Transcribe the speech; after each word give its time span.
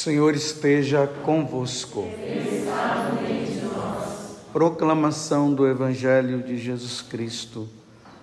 Senhor 0.00 0.34
esteja 0.34 1.06
convosco. 1.26 2.08
Proclamação 4.50 5.52
do 5.52 5.68
Evangelho 5.68 6.42
de 6.42 6.56
Jesus 6.56 7.02
Cristo, 7.02 7.68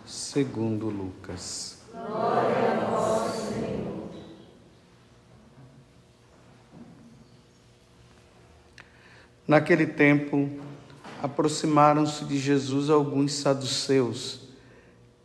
segundo 0.04 0.90
Lucas. 0.90 1.78
Glória 1.94 2.80
a 2.82 3.30
Senhor. 3.30 4.10
Naquele 9.48 9.86
tempo, 9.86 10.50
aproximaram-se 11.22 12.26
de 12.26 12.40
Jesus 12.40 12.90
alguns 12.90 13.34
saduceus 13.34 14.50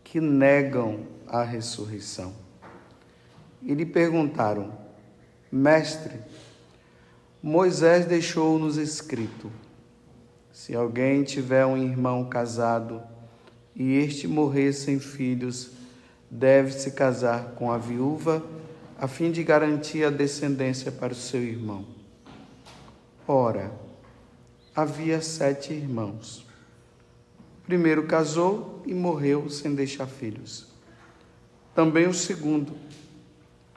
que 0.05 0.21
negam 0.21 1.07
a 1.27 1.43
ressurreição. 1.43 2.35
E 3.63 3.73
lhe 3.73 3.87
perguntaram: 3.87 4.92
Mestre, 5.55 6.15
Moisés 7.43 8.07
deixou-nos 8.07 8.79
escrito: 8.79 9.53
se 10.51 10.75
alguém 10.75 11.23
tiver 11.25 11.67
um 11.67 11.77
irmão 11.77 12.25
casado 12.25 13.03
e 13.77 13.93
este 13.99 14.27
morrer 14.27 14.73
sem 14.73 14.99
filhos, 14.99 15.73
deve 16.31 16.73
se 16.73 16.93
casar 16.93 17.51
com 17.51 17.71
a 17.71 17.77
viúva, 17.77 18.43
a 18.99 19.07
fim 19.07 19.31
de 19.31 19.45
garantir 19.45 20.05
a 20.05 20.11
descendência 20.11 20.91
para 20.91 21.13
o 21.13 21.17
seu 21.17 21.43
irmão. 21.43 21.85
Ora, 23.29 23.71
havia 24.75 25.21
sete 25.21 25.75
irmãos. 25.75 26.47
O 27.59 27.67
primeiro 27.67 28.07
casou 28.07 28.83
e 28.87 28.95
morreu 28.95 29.51
sem 29.51 29.75
deixar 29.75 30.07
filhos. 30.07 30.67
Também 31.75 32.07
o 32.07 32.15
segundo 32.15 32.73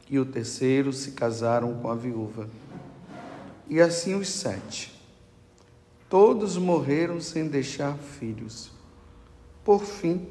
e 0.09 0.20
o 0.20 0.26
terceiro 0.26 0.94
se 0.94 1.12
casaram 1.12 1.76
com 1.82 1.90
a 1.90 1.95
viúva 1.95 2.48
e 3.67 3.81
assim 3.81 4.16
os 4.16 4.30
sete. 4.30 4.94
Todos 6.09 6.58
morreram 6.58 7.20
sem 7.20 7.47
deixar 7.47 7.97
filhos. 7.97 8.72
Por 9.64 9.84
fim, 9.84 10.28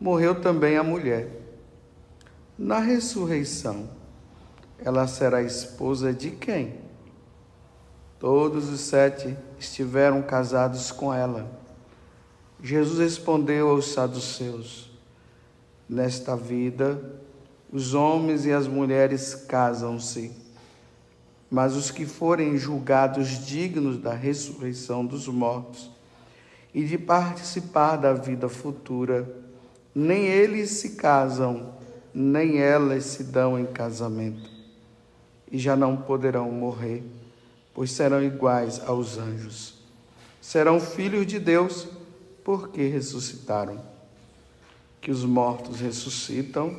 morreu 0.00 0.40
também 0.40 0.76
a 0.76 0.82
mulher. 0.82 1.28
Na 2.56 2.78
ressurreição, 2.78 3.88
ela 4.78 5.06
será 5.06 5.42
esposa 5.42 6.12
de 6.12 6.30
quem? 6.30 6.80
Todos 8.18 8.68
os 8.68 8.80
sete 8.80 9.36
estiveram 9.58 10.22
casados 10.22 10.90
com 10.90 11.12
ela. 11.12 11.50
Jesus 12.62 12.98
respondeu 12.98 13.70
aos 13.70 13.92
saduceus: 13.92 14.90
Nesta 15.88 16.36
vida, 16.36 17.18
os 17.72 17.94
homens 17.94 18.46
e 18.46 18.52
as 18.52 18.66
mulheres 18.66 19.34
casam-se 19.34 20.40
mas 21.50 21.74
os 21.74 21.90
que 21.90 22.06
forem 22.06 22.56
julgados 22.56 23.44
dignos 23.44 23.98
da 23.98 24.14
ressurreição 24.14 25.04
dos 25.04 25.26
mortos 25.26 25.90
e 26.72 26.84
de 26.84 26.96
participar 26.96 27.96
da 27.96 28.12
vida 28.12 28.48
futura, 28.48 29.28
nem 29.92 30.26
eles 30.26 30.70
se 30.70 30.90
casam, 30.90 31.74
nem 32.14 32.58
elas 32.58 33.04
se 33.04 33.24
dão 33.24 33.58
em 33.58 33.66
casamento, 33.66 34.48
e 35.50 35.58
já 35.58 35.74
não 35.74 35.96
poderão 35.96 36.48
morrer, 36.52 37.02
pois 37.74 37.90
serão 37.90 38.22
iguais 38.22 38.80
aos 38.86 39.18
anjos. 39.18 39.74
Serão 40.40 40.78
filhos 40.78 41.26
de 41.26 41.40
Deus, 41.40 41.88
porque 42.44 42.86
ressuscitaram. 42.86 43.80
Que 45.00 45.10
os 45.10 45.24
mortos 45.24 45.80
ressuscitam, 45.80 46.78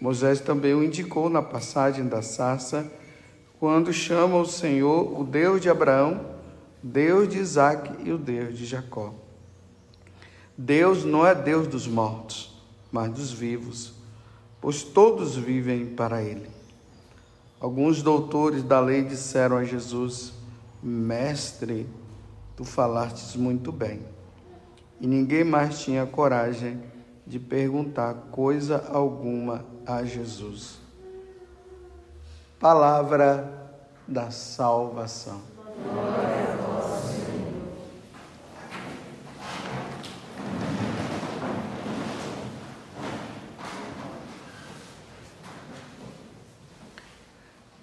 Moisés 0.00 0.40
também 0.40 0.74
o 0.74 0.84
indicou 0.84 1.28
na 1.28 1.42
passagem 1.42 2.06
da 2.06 2.22
sarça 2.22 2.90
quando 3.58 3.92
chama 3.92 4.36
o 4.36 4.46
Senhor 4.46 5.20
o 5.20 5.24
Deus 5.24 5.60
de 5.60 5.68
Abraão, 5.68 6.24
Deus 6.82 7.28
de 7.28 7.38
Isaac 7.38 7.90
e 8.04 8.12
o 8.12 8.18
Deus 8.18 8.56
de 8.56 8.64
Jacó. 8.64 9.12
Deus 10.56 11.04
não 11.04 11.26
é 11.26 11.34
Deus 11.34 11.66
dos 11.66 11.86
mortos, 11.86 12.56
mas 12.90 13.10
dos 13.10 13.32
vivos, 13.32 13.94
pois 14.60 14.82
todos 14.82 15.36
vivem 15.36 15.86
para 15.86 16.22
Ele. 16.22 16.48
Alguns 17.60 18.02
doutores 18.02 18.62
da 18.62 18.78
lei 18.78 19.02
disseram 19.02 19.56
a 19.56 19.64
Jesus: 19.64 20.32
Mestre, 20.80 21.88
tu 22.56 22.64
falastes 22.64 23.34
muito 23.34 23.72
bem. 23.72 24.00
E 25.00 25.06
ninguém 25.06 25.42
mais 25.42 25.80
tinha 25.80 26.06
coragem 26.06 26.80
de 27.26 27.38
perguntar 27.38 28.14
coisa 28.30 28.88
alguma 28.92 29.64
a 29.88 30.04
Jesus. 30.04 30.76
Palavra 32.60 33.50
da 34.06 34.30
salvação. 34.30 35.40
Glória 35.82 36.58
a. 36.58 37.14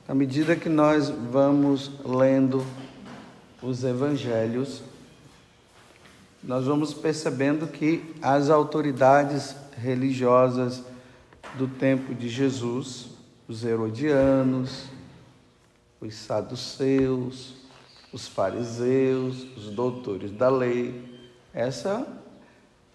À 0.07 0.13
medida 0.13 0.55
que 0.55 0.69
nós 0.69 1.09
vamos 1.09 1.91
lendo 2.05 2.63
os 3.63 3.83
evangelhos, 3.83 4.83
nós 6.43 6.65
vamos 6.65 6.93
percebendo 6.93 7.65
que 7.65 8.15
as 8.21 8.51
autoridades 8.51 9.55
religiosas 9.75 10.83
do 11.57 11.67
tempo 11.67 12.13
de 12.13 12.27
Jesus, 12.27 13.07
os 13.47 13.63
herodianos, 13.63 14.85
os 16.01 16.15
saduceus, 16.15 17.55
os 18.11 18.27
fariseus, 18.27 19.43
os 19.57 19.69
doutores 19.69 20.31
da 20.31 20.49
lei. 20.49 21.19
Essas 21.53 22.05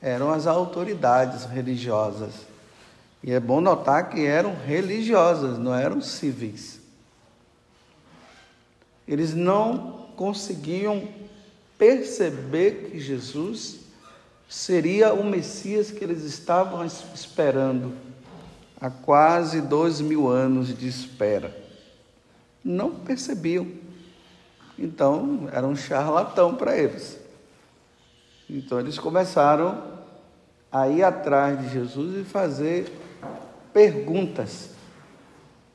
eram 0.00 0.31
as 0.31 0.47
autoridades 0.47 1.44
religiosas. 1.44 2.47
E 3.22 3.32
é 3.32 3.41
bom 3.41 3.60
notar 3.60 4.09
que 4.10 4.25
eram 4.25 4.54
religiosas, 4.54 5.59
não 5.59 5.75
eram 5.75 6.00
civis. 6.00 6.81
Eles 9.06 9.34
não 9.34 10.09
conseguiam 10.16 11.09
perceber 11.77 12.91
que 12.91 13.00
Jesus 13.00 13.81
seria 14.48 15.12
o 15.12 15.25
Messias 15.25 15.91
que 15.91 16.03
eles 16.03 16.25
estavam 16.25 16.84
esperando 16.84 18.09
há 18.81 18.89
quase 18.89 19.61
dois 19.61 20.01
mil 20.01 20.29
anos 20.29 20.77
de 20.77 20.89
espera. 20.89 21.55
Não 22.65 22.91
percebiam. 22.91 23.67
Então, 24.79 25.49
era 25.53 25.67
um 25.67 25.77
charlatão 25.77 26.55
para 26.55 26.77
eles. 26.77 27.19
Então, 28.49 28.81
eles 28.81 28.99
começaram 28.99 29.83
a 30.73 30.89
ir 30.89 31.03
atrás 31.03 31.61
de 31.61 31.69
Jesus 31.69 32.21
e 32.21 32.25
fazer 32.25 32.91
perguntas 33.73 34.71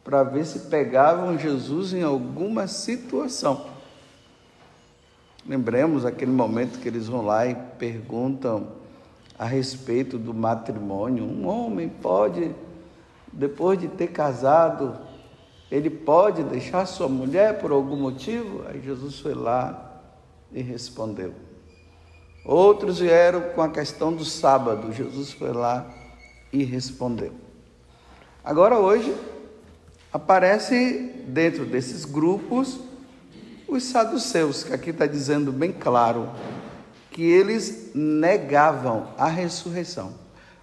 para 0.04 0.24
ver 0.24 0.46
se 0.46 0.60
pegavam 0.62 1.38
Jesus 1.38 1.94
em 1.94 2.04
alguma 2.04 2.68
situação. 2.68 3.68
Lembremos 5.48 6.06
aquele 6.06 6.32
momento 6.32 6.80
que 6.80 6.88
eles 6.88 7.08
vão 7.08 7.24
lá 7.24 7.46
e 7.46 7.56
perguntam 7.78 8.68
a 9.38 9.46
respeito 9.46 10.18
do 10.18 10.34
matrimônio. 10.34 11.24
Um 11.24 11.48
homem 11.48 11.90
pode 11.90 12.54
depois 13.36 13.78
de 13.78 13.88
ter 13.88 14.08
casado, 14.08 14.98
ele 15.70 15.90
pode 15.90 16.42
deixar 16.44 16.86
sua 16.86 17.10
mulher 17.10 17.60
por 17.60 17.72
algum 17.72 17.98
motivo? 17.98 18.64
Aí 18.68 18.82
Jesus 18.82 19.20
foi 19.20 19.34
lá 19.34 20.02
e 20.52 20.62
respondeu. 20.62 21.34
Outros 22.46 23.00
vieram 23.00 23.42
com 23.54 23.62
a 23.62 23.70
questão 23.70 24.14
do 24.14 24.24
sábado, 24.24 24.94
Jesus 24.94 25.34
foi 25.34 25.52
lá 25.52 25.86
e 26.54 26.64
respondeu. 26.64 27.34
Agora, 28.44 28.78
hoje, 28.78 29.14
aparece 30.14 31.12
dentro 31.28 31.66
desses 31.66 32.06
grupos 32.06 32.80
os 33.68 33.84
saduceus, 33.84 34.64
que 34.64 34.74
aqui 34.74 34.92
está 34.92 35.08
dizendo 35.08 35.52
bem 35.52 35.72
claro 35.72 36.30
que 37.10 37.24
eles 37.24 37.92
negavam 37.96 39.08
a 39.18 39.28
ressurreição. 39.28 40.14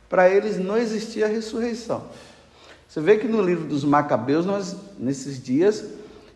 Para 0.08 0.30
eles 0.30 0.58
não 0.58 0.76
existia 0.76 1.26
ressurreição. 1.26 2.04
Você 2.92 3.00
vê 3.00 3.16
que 3.16 3.26
no 3.26 3.40
livro 3.40 3.64
dos 3.64 3.84
Macabeus, 3.84 4.44
nós, 4.44 4.76
nesses 4.98 5.42
dias, 5.42 5.82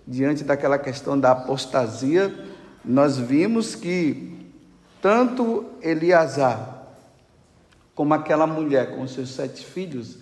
diante 0.09 0.43
daquela 0.43 0.79
questão 0.79 1.21
da 1.21 1.33
apostasia, 1.33 2.35
nós 2.83 3.19
vimos 3.19 3.75
que 3.75 4.39
tanto 5.03 5.67
Eliasar 5.83 6.87
como 7.95 8.15
aquela 8.15 8.47
mulher 8.47 8.97
com 8.97 9.07
seus 9.07 9.35
sete 9.35 9.67
filhos, 9.67 10.17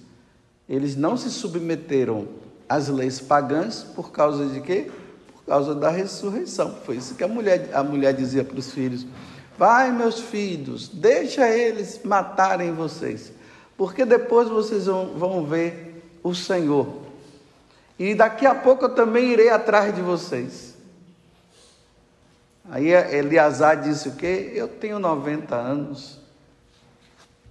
eles 0.68 0.96
não 0.96 1.16
se 1.16 1.30
submeteram 1.30 2.26
às 2.68 2.88
leis 2.88 3.20
pagãs 3.20 3.84
por 3.94 4.10
causa 4.10 4.46
de 4.46 4.60
quê? 4.60 4.90
Por 5.32 5.44
causa 5.44 5.72
da 5.72 5.88
ressurreição. 5.88 6.74
Foi 6.84 6.96
isso 6.96 7.14
que 7.14 7.22
a 7.22 7.28
mulher, 7.28 7.70
a 7.72 7.84
mulher 7.84 8.12
dizia 8.12 8.42
para 8.42 8.58
os 8.58 8.72
filhos: 8.72 9.06
Vai, 9.56 9.92
meus 9.92 10.18
filhos, 10.18 10.88
deixa 10.88 11.48
eles 11.48 12.00
matarem 12.02 12.72
vocês, 12.72 13.32
porque 13.76 14.04
depois 14.04 14.48
vocês 14.48 14.86
vão, 14.86 15.16
vão 15.16 15.46
ver 15.46 15.93
o 16.24 16.34
Senhor. 16.34 16.88
E 17.98 18.14
daqui 18.14 18.46
a 18.46 18.54
pouco 18.54 18.86
eu 18.86 18.88
também 18.88 19.30
irei 19.30 19.50
atrás 19.50 19.94
de 19.94 20.00
vocês. 20.00 20.74
Aí 22.68 22.88
Eleazar 22.88 23.80
disse 23.82 24.08
o 24.08 24.16
quê? 24.16 24.50
Eu 24.54 24.66
tenho 24.66 24.98
90 24.98 25.54
anos. 25.54 26.18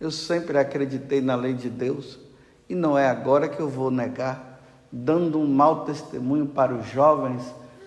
Eu 0.02 0.10
sempre 0.10 0.58
acreditei 0.58 1.22
na 1.22 1.36
lei 1.36 1.54
de 1.54 1.70
Deus. 1.70 2.20
E 2.68 2.74
não 2.74 2.98
é 2.98 3.08
agora 3.08 3.48
que 3.48 3.60
eu 3.60 3.70
vou 3.70 3.92
negar, 3.92 4.60
dando 4.92 5.40
um 5.40 5.48
mau 5.48 5.86
testemunho 5.86 6.48
para 6.48 6.74
os 6.74 6.88
jovens 6.88 7.44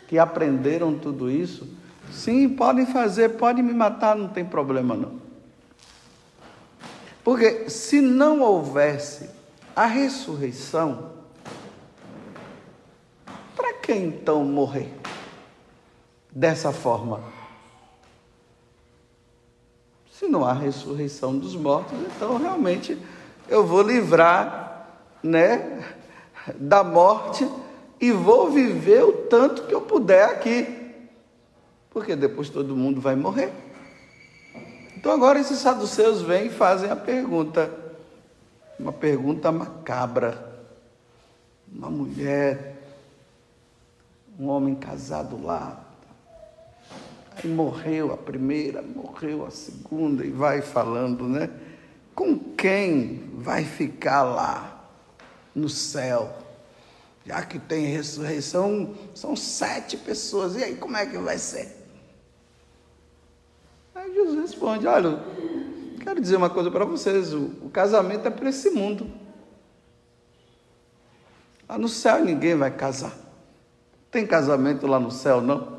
que 0.07 0.19
aprenderam 0.19 0.97
tudo 0.97 1.29
isso. 1.29 1.69
Sim, 2.13 2.49
podem 2.51 2.87
fazer, 2.87 3.31
podem 3.31 3.65
me 3.65 3.75
matar, 3.75 4.15
não 4.15 4.29
tem 4.29 4.45
problema 4.45 4.95
não. 4.95 5.27
Porque 7.25 7.69
se 7.69 8.01
não 8.01 8.41
houvesse 8.41 9.36
a 9.77 9.85
ressurreição, 9.85 11.13
para 13.55 13.75
que 13.75 13.93
então 13.93 14.43
morrer 14.43 14.91
dessa 16.33 16.73
forma? 16.73 17.23
Se 20.11 20.27
não 20.27 20.47
há 20.47 20.55
ressurreição 20.55 21.39
dos 21.39 21.55
mortos, 21.55 21.93
então 22.01 22.39
realmente 22.39 22.99
eu 23.51 23.67
vou 23.67 23.83
livrar, 23.83 24.89
né, 25.23 25.85
da 26.55 26.83
morte 26.83 27.47
e 28.01 28.11
vou 28.13 28.51
viver 28.51 29.03
o 29.05 29.13
tanto 29.13 29.65
que 29.65 29.75
eu 29.75 29.83
puder 29.83 30.25
aqui. 30.25 30.95
Porque 31.91 32.17
depois 32.17 32.49
todo 32.49 32.75
mundo 32.75 32.99
vai 32.99 33.15
morrer. 33.15 33.53
Então 34.97 35.13
agora 35.13 35.39
esses 35.39 35.59
saduceus 35.59 36.23
vêm 36.23 36.47
e 36.47 36.51
fazem 36.51 36.91
a 36.91 36.97
pergunta, 36.97 37.86
uma 38.79 38.93
pergunta 38.93 39.51
macabra. 39.51 40.55
Uma 41.73 41.91
mulher, 41.91 42.77
um 44.39 44.49
homem 44.49 44.75
casado 44.75 45.43
lá, 45.43 45.85
aí 47.37 47.51
morreu 47.51 48.13
a 48.13 48.17
primeira, 48.17 48.83
morreu 48.83 49.45
a 49.45 49.51
segunda, 49.51 50.25
e 50.25 50.31
vai 50.31 50.63
falando, 50.63 51.25
né? 51.25 51.51
Com 52.15 52.39
quem 52.39 53.31
vai 53.35 53.65
ficar 53.65 54.23
lá 54.23 54.89
no 55.55 55.69
céu? 55.69 56.33
Já 57.27 57.43
que 57.43 57.59
tem 57.59 57.87
ressurreição, 57.87 58.95
são 59.15 59.35
sete 59.35 59.97
pessoas. 59.97 60.55
E 60.55 60.63
aí, 60.63 60.77
como 60.77 60.97
é 60.97 61.05
que 61.05 61.19
vai 61.19 61.39
ser? 61.39 61.77
Aí 63.93 64.15
Jesus 64.15 64.39
responde: 64.39 64.87
Olha, 64.87 65.19
quero 66.07 66.21
dizer 66.21 66.37
uma 66.37 66.49
coisa 66.49 66.71
para 66.71 66.85
vocês: 66.85 67.35
o, 67.35 67.51
o 67.63 67.71
casamento 67.71 68.29
é 68.29 68.31
para 68.31 68.49
esse 68.49 68.71
mundo. 68.71 69.11
Lá 71.69 71.77
no 71.77 71.89
céu 71.89 72.25
ninguém 72.25 72.55
vai 72.55 72.71
casar. 72.71 73.13
Tem 74.11 74.25
casamento 74.25 74.87
lá 74.87 75.01
no 75.01 75.11
céu, 75.11 75.41
não? 75.41 75.77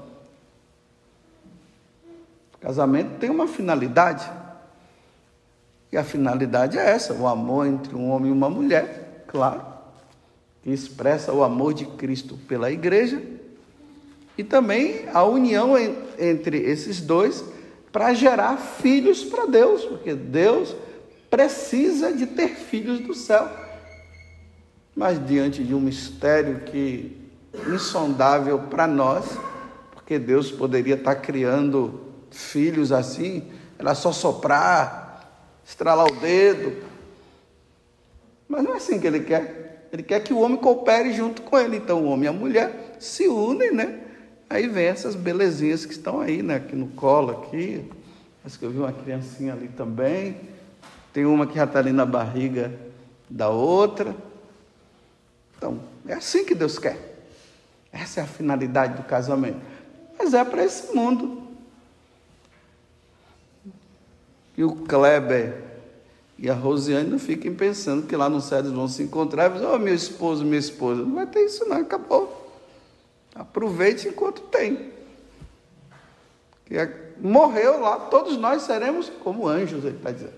casamento 2.60 3.18
tem 3.20 3.30
uma 3.30 3.48
finalidade. 3.48 4.30
E 5.90 5.98
a 5.98 6.04
finalidade 6.04 6.78
é 6.78 6.90
essa: 6.90 7.14
o 7.14 7.26
amor 7.26 7.66
entre 7.66 7.96
um 7.96 8.10
homem 8.10 8.30
e 8.30 8.34
uma 8.34 8.50
mulher, 8.50 9.24
claro 9.28 9.62
que 10.62 10.72
expressa 10.72 11.32
o 11.32 11.42
amor 11.42 11.74
de 11.74 11.86
Cristo 11.86 12.38
pela 12.50 12.70
igreja, 12.70 13.24
e 14.38 14.44
também 14.44 15.08
a 15.14 15.24
união 15.24 15.76
entre 16.20 16.58
esses 16.58 17.00
dois 17.00 17.46
para 17.98 18.14
gerar 18.14 18.58
filhos 18.58 19.24
para 19.24 19.48
Deus, 19.48 19.84
porque 19.84 20.14
Deus 20.14 20.76
precisa 21.32 22.14
de 22.14 22.28
ter 22.28 22.50
filhos 22.50 23.00
do 23.00 23.16
céu. 23.16 23.50
Mas 24.96 25.20
diante 25.26 25.64
de 25.64 25.74
um 25.74 25.80
mistério 25.80 26.60
que 26.60 27.20
insondável 27.68 28.60
para 28.60 28.86
nós, 28.86 29.26
porque 29.96 30.20
Deus 30.20 30.52
poderia 30.52 30.94
estar 30.94 31.16
criando 31.16 32.00
filhos 32.30 32.92
assim, 32.92 33.52
era 33.80 33.96
só 33.96 34.12
soprar, 34.12 35.50
estralar 35.66 36.06
o 36.06 36.20
dedo. 36.20 36.84
Mas 38.48 38.64
não 38.64 38.76
é 38.76 38.78
assim 38.78 39.00
que 39.00 39.08
ele 39.08 39.22
quer. 39.22 39.88
Ele 39.92 40.04
quer 40.04 40.20
que 40.20 40.36
o 40.36 40.42
homem 40.42 40.58
coopere 40.58 41.14
junto 41.14 41.42
com 41.42 41.58
ele. 41.58 41.78
Então, 41.78 42.04
o 42.04 42.10
homem 42.10 42.26
e 42.26 42.28
a 42.28 42.32
mulher 42.32 42.96
se 43.00 43.28
unem, 43.28 43.74
né? 43.74 44.02
Aí 44.50 44.68
vem 44.68 44.86
essas 44.86 45.16
belezinhas 45.16 45.86
que 45.86 45.92
estão 45.92 46.22
aí, 46.22 46.42
né? 46.42 46.56
Aqui 46.56 46.76
no 46.76 46.88
colo, 46.88 47.32
aqui. 47.32 47.84
Acho 48.46 48.58
que 48.58 48.66
eu 48.66 48.72
vi 48.72 48.78
uma 48.78 48.94
criancinha 48.94 49.54
ali 49.54 49.68
também. 49.68 50.38
Tem 51.12 51.26
uma 51.26 51.46
que 51.46 51.56
já 51.56 51.66
está 51.66 51.80
ali 51.80 51.92
na 51.92 52.06
barriga 52.06 52.72
da 53.30 53.50
outra. 53.50 54.16
Então, 55.58 55.80
é 56.08 56.14
assim 56.14 56.46
que 56.46 56.56
Deus 56.56 56.80
quer. 56.80 57.18
Essa 57.92 58.22
é 58.22 58.24
a 58.24 58.28
finalidade 58.28 58.96
do 58.96 59.04
casamento. 59.04 59.60
Mas 60.18 60.34
é 60.34 60.44
para 60.46 60.64
esse 60.64 60.96
mundo. 60.96 61.44
E 64.56 64.64
o 64.64 64.76
Kleber 64.76 65.64
e 66.38 66.50
a 66.50 66.54
Rosiane 66.54 67.10
não 67.10 67.20
fiquem 67.20 67.54
pensando 67.54 68.08
que 68.08 68.16
lá 68.16 68.30
no 68.30 68.40
céu 68.40 68.60
eles 68.60 68.72
vão 68.72 68.88
se 68.88 69.04
encontrar 69.04 69.50
e 69.50 69.54
dizer, 69.56 69.66
oh, 69.66 69.78
meu 69.78 69.94
esposo, 69.94 70.46
minha 70.46 70.58
esposa. 70.58 71.02
Não 71.02 71.16
vai 71.16 71.28
ter 71.28 71.44
isso 71.44 71.68
não, 71.68 71.78
acabou. 71.78 72.47
Aproveite 73.38 74.08
enquanto 74.08 74.42
tem. 74.42 74.92
É, 76.72 76.90
morreu 77.20 77.80
lá, 77.80 77.98
todos 77.98 78.38
nós 78.38 78.64
seremos 78.64 79.10
como 79.24 79.48
anjos, 79.48 79.86
ele 79.86 79.98
está 79.98 80.12
dizendo. 80.12 80.34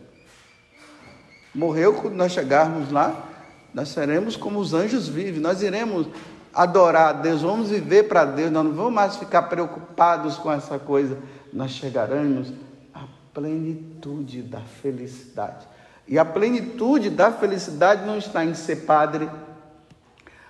Morreu 1.54 1.94
quando 1.96 2.16
nós 2.16 2.32
chegarmos 2.32 2.92
lá, 2.92 3.26
nós 3.74 3.90
seremos 3.90 4.36
como 4.36 4.60
os 4.60 4.74
anjos 4.74 5.08
vivem, 5.08 5.42
nós 5.42 5.62
iremos 5.62 6.08
adorar 6.54 7.10
a 7.10 7.14
Deus, 7.14 7.42
vamos 7.42 7.70
viver 7.70 8.04
para 8.04 8.26
Deus, 8.26 8.52
nós 8.52 8.66
não 8.66 8.74
vamos 8.74 8.94
mais 8.94 9.16
ficar 9.16 9.44
preocupados 9.44 10.38
com 10.38 10.52
essa 10.52 10.78
coisa, 10.78 11.18
nós 11.54 11.72
chegaremos 11.72 12.52
à 12.94 13.06
plenitude 13.34 14.42
da 14.42 14.60
felicidade. 14.60 15.68
E 16.08 16.18
a 16.18 16.26
plenitude 16.26 17.10
da 17.10 17.32
felicidade 17.32 18.06
não 18.06 18.18
está 18.18 18.44
em 18.44 18.56
ser 18.56 18.78
padre. 18.78 19.30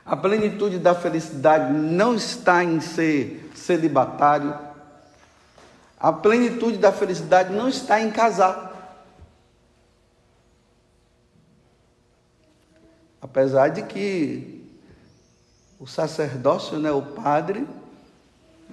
A 0.09 0.17
plenitude 0.17 0.79
da 0.79 0.95
felicidade 0.95 1.71
não 1.71 2.15
está 2.15 2.63
em 2.63 2.79
ser 2.79 3.51
celibatário. 3.53 4.57
A 5.99 6.11
plenitude 6.11 6.79
da 6.79 6.91
felicidade 6.91 7.53
não 7.53 7.69
está 7.69 8.01
em 8.01 8.09
casar. 8.09 9.05
Apesar 13.21 13.67
de 13.67 13.83
que 13.83 14.67
o 15.79 15.85
sacerdócio, 15.85 16.79
né, 16.79 16.91
o 16.91 17.03
padre, 17.03 17.67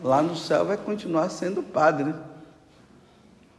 lá 0.02 0.22
no 0.22 0.34
céu 0.34 0.64
vai 0.64 0.78
continuar 0.78 1.28
sendo 1.28 1.62
padre. 1.62 2.14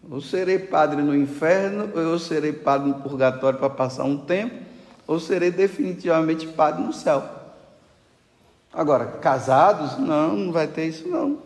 Ou 0.10 0.20
serei 0.20 0.58
padre 0.58 1.04
no 1.04 1.16
inferno, 1.16 1.92
ou 1.94 2.02
eu 2.02 2.18
serei 2.18 2.54
padre 2.54 2.90
no 2.90 3.02
purgatório 3.02 3.60
para 3.60 3.70
passar 3.70 4.04
um 4.04 4.18
tempo, 4.18 4.66
ou 5.06 5.20
serei 5.20 5.52
definitivamente 5.52 6.48
padre 6.48 6.82
no 6.82 6.92
céu. 6.92 7.37
Agora, 8.74 9.06
casados, 9.06 9.98
não, 9.98 10.36
não 10.36 10.52
vai 10.52 10.68
ter 10.68 10.88
isso 10.88 11.08
não. 11.08 11.40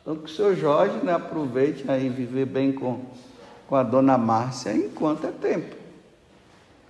Então 0.00 0.16
que 0.16 0.24
o 0.24 0.28
senhor 0.28 0.56
Jorge 0.56 0.96
né, 0.98 1.12
aproveite 1.12 1.88
aí 1.90 2.08
viver 2.08 2.46
bem 2.46 2.72
com, 2.72 3.04
com 3.68 3.76
a 3.76 3.82
dona 3.82 4.18
Márcia 4.18 4.72
enquanto 4.72 5.26
é 5.26 5.30
tempo. 5.30 5.76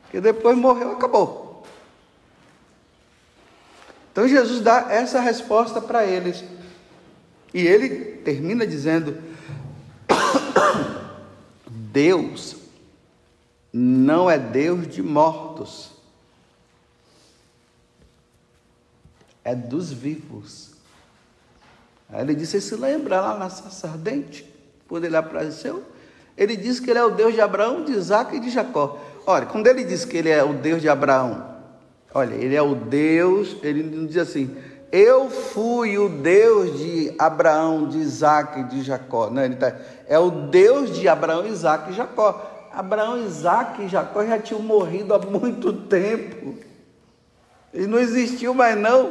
Porque 0.03 0.21
depois 0.21 0.57
morreu, 0.57 0.93
acabou. 0.93 1.63
Então 4.11 4.29
Jesus 4.29 4.61
dá 4.61 4.89
essa 4.91 5.21
resposta 5.21 5.81
para 5.81 6.05
eles. 6.05 6.45
E 7.55 7.67
ele 7.67 8.17
termina 8.17 8.67
dizendo: 8.67 9.17
Deus 11.67 12.57
não 13.73 14.31
é 14.31 14.39
Deus 14.39 14.87
de 14.87 15.03
mortos, 15.03 15.92
é 19.45 19.55
dos 19.55 19.93
vivos. 19.93 20.73
Aí 22.09 22.21
ele 22.21 22.35
disse: 22.35 22.61
se 22.61 22.75
lembra 22.77 23.21
lá 23.21 23.39
na 23.39 23.51
sacerdente, 23.51 24.49
quando 24.89 25.05
ele 25.05 25.17
apareceu? 25.17 25.83
Ele 26.37 26.57
disse 26.57 26.81
que 26.81 26.91
ele 26.91 26.99
é 26.99 27.05
o 27.05 27.11
Deus 27.11 27.35
de 27.35 27.41
Abraão, 27.41 27.85
de 27.85 27.93
Isaac 27.93 28.37
e 28.37 28.41
de 28.41 28.51
Jacó. 28.51 28.99
Olha, 29.27 29.47
quando 29.47 29.67
ele 29.67 29.85
diz 29.85 30.05
que 30.05 30.17
ele 30.17 30.31
é 30.31 30.43
o 30.43 30.55
Deus 30.55 30.81
de 30.81 30.89
Abraão, 30.89 31.47
olha, 32.13 32.35
ele 32.35 32.55
é 32.55 32.63
o 32.63 32.75
Deus, 32.75 33.57
ele 33.63 33.83
não 33.83 34.07
diz 34.07 34.17
assim, 34.17 34.57
eu 34.91 35.31
fui 35.31 35.97
o 35.97 36.09
Deus 36.09 36.79
de 36.79 37.15
Abraão, 37.19 37.89
de 37.89 37.99
Isaac 37.99 38.61
e 38.61 38.65
de 38.65 38.83
Jacó. 38.83 39.31
Não, 39.31 39.43
ele 39.43 39.57
tá, 39.57 39.75
é 40.07 40.19
o 40.19 40.31
Deus 40.31 40.95
de 40.95 41.09
Abraão, 41.09 41.47
Isaac 41.47 41.91
e 41.91 41.95
Jacó. 41.95 42.69
Abraão, 42.73 43.25
Isaac 43.25 43.83
e 43.83 43.89
Jacó 43.89 44.25
já 44.25 44.39
tinham 44.39 44.61
morrido 44.61 45.15
há 45.15 45.19
muito 45.19 45.73
tempo. 45.73 46.55
E 47.73 47.87
não 47.87 47.99
existiu 47.99 48.53
mais 48.53 48.77
não. 48.77 49.11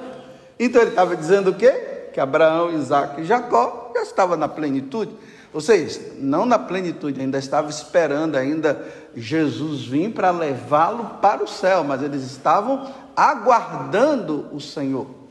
Então 0.63 0.82
ele 0.82 0.91
estava 0.91 1.15
dizendo 1.15 1.50
o 1.50 1.56
quê? 1.56 1.72
Que 2.13 2.20
Abraão, 2.20 2.74
Isaac 2.74 3.20
e 3.20 3.25
Jacó 3.25 3.91
já 3.94 4.03
estavam 4.03 4.38
na 4.38 4.48
plenitude. 4.48 5.13
Ou 5.53 5.60
seja, 5.60 6.13
não 6.18 6.46
na 6.46 6.58
plenitude, 6.58 7.20
ainda 7.20 7.38
estava 7.38 7.70
esperando 7.70 8.38
ainda 8.38 8.86
Jesus 9.13 9.86
vir 9.86 10.13
para 10.13 10.32
levá-lo 10.32 11.18
para 11.22 11.44
o 11.44 11.48
céu, 11.48 11.84
mas 11.84 12.01
eles 12.01 12.24
estavam 12.24 12.89
aguardando 13.15 14.48
o 14.53 14.62
Senhor 14.62 15.22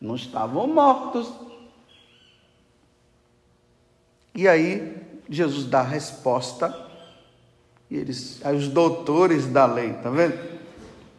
não 0.00 0.16
estavam 0.16 0.66
mortos. 0.66 1.30
E 4.34 4.48
aí 4.48 4.96
Jesus 5.28 5.66
dá 5.66 5.80
a 5.80 5.84
resposta, 5.84 6.74
e 7.90 7.96
eles, 7.96 8.40
os 8.44 8.68
doutores 8.68 9.46
da 9.46 9.66
lei, 9.66 9.92
tá 9.94 10.08
vendo? 10.10 10.38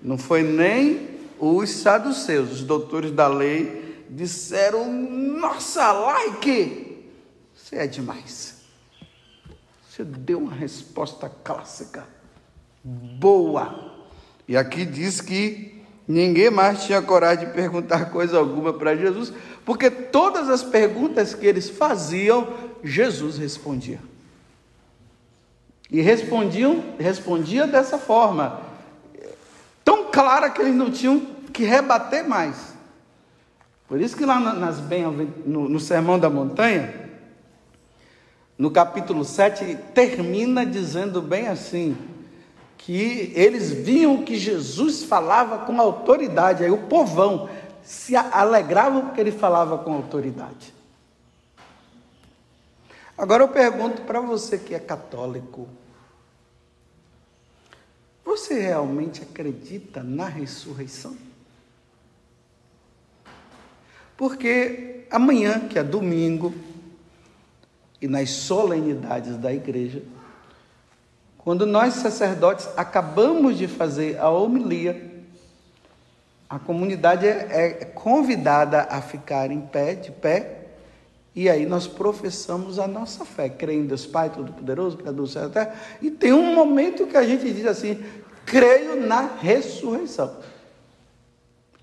Não 0.01 0.18
foi 0.18 0.41
nem 0.41 1.11
os 1.42 1.72
saduceus, 1.72 2.52
os 2.52 2.62
doutores 2.62 3.12
da 3.12 3.28
lei 3.28 4.06
disseram: 4.08 4.94
Nossa, 4.94 5.92
like, 5.92 7.04
você 7.54 7.78
é 7.78 7.88
demais. 7.88 8.62
Você 9.90 10.04
deu 10.04 10.40
uma 10.40 10.54
resposta 10.54 11.30
clássica, 11.44 12.06
boa. 12.84 13.92
E 14.48 14.56
aqui 14.56 14.86
diz 14.86 15.20
que 15.20 15.82
ninguém 16.08 16.52
mais 16.52 16.84
tinha 16.84 17.02
coragem 17.02 17.48
de 17.48 17.54
perguntar 17.54 18.12
coisa 18.12 18.38
alguma 18.38 18.74
para 18.74 18.96
Jesus, 18.96 19.34
porque 19.66 19.90
todas 19.90 20.50
as 20.50 20.62
perguntas 20.62 21.34
que 21.34 21.46
eles 21.46 21.70
faziam, 21.70 22.54
Jesus 22.84 23.38
respondia. 23.38 24.00
E 25.90 26.02
respondiam, 26.02 26.84
respondia 27.00 27.68
dessa 27.68 27.98
forma, 27.98 28.62
tão 29.84 30.10
clara 30.12 30.50
que 30.50 30.62
eles 30.62 30.76
não 30.76 30.90
tinham 30.90 31.31
que 31.51 31.63
rebater 31.63 32.27
mais. 32.27 32.74
Por 33.88 34.00
isso 34.00 34.15
que 34.15 34.25
lá 34.25 34.39
nas 34.39 34.79
bem, 34.79 35.03
no, 35.46 35.67
no 35.67 35.79
Sermão 35.79 36.17
da 36.17 36.29
Montanha, 36.29 37.10
no 38.58 38.72
capítulo 38.72 39.25
7, 39.25 39.77
termina 39.93 40.65
dizendo 40.65 41.22
bem 41.22 41.48
assim: 41.48 41.98
que 42.77 43.31
eles 43.36 43.72
viam 43.72 44.24
que 44.24 44.38
Jesus 44.38 45.03
falava 45.03 45.65
com 45.65 45.79
autoridade, 45.79 46.63
aí 46.63 46.72
o 46.72 46.88
povão 46.88 47.50
se 47.84 48.15
alegrava 48.15 49.01
porque 49.01 49.20
ele 49.20 49.31
falava 49.31 49.77
com 49.77 49.93
autoridade. 49.93 50.74
Agora 53.17 53.43
eu 53.43 53.50
pergunto 53.50 54.01
para 54.03 54.20
você 54.20 54.58
que 54.58 54.74
é 54.74 54.79
católico: 54.79 55.67
você 58.24 58.60
realmente 58.60 59.22
acredita 59.22 60.01
na 60.01 60.27
ressurreição? 60.27 61.31
Porque 64.22 65.08
amanhã, 65.10 65.62
que 65.68 65.80
é 65.80 65.84
domingo, 65.84 66.54
e 68.00 68.08
nas 68.08 68.30
solenidades 68.30 69.36
da 69.36 69.51
igreja, 69.51 70.04
quando 71.40 71.66
nós 71.66 71.96
sacerdotes 71.96 72.70
acabamos 72.78 73.58
de 73.58 73.68
fazer 73.68 74.20
a 74.20 74.30
homilia, 74.30 75.24
a 76.48 76.60
comunidade 76.60 77.25
é, 77.25 77.80
é 77.82 77.86
convidada 77.86 78.84
a 78.92 79.01
ficar 79.01 79.50
em 79.50 79.62
pé, 79.62 79.96
de 79.96 80.12
pé, 80.12 80.68
e 81.34 81.50
aí 81.50 81.66
nós 81.66 81.88
professamos 81.88 82.78
a 82.78 82.88
nossa 82.88 83.25
fé, 83.25 83.50
creio 83.50 83.82
em 83.82 83.88
Deus 83.88 84.06
Pai 84.06 84.30
Todo-Poderoso, 84.30 84.98
Criador 84.98 85.25
do 85.25 85.32
céu 85.32 85.46
e 85.46 85.48
da 85.48 85.66
terra, 85.66 85.82
e 86.00 86.12
tem 86.12 86.32
um 86.32 86.54
momento 86.54 87.08
que 87.08 87.18
a 87.18 87.24
gente 87.24 87.51
diz 87.51 87.66
assim, 87.66 88.00
creio 88.46 89.01
na 89.04 89.22
ressurreição. 89.22 90.38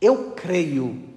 Eu 0.00 0.30
creio 0.37 1.08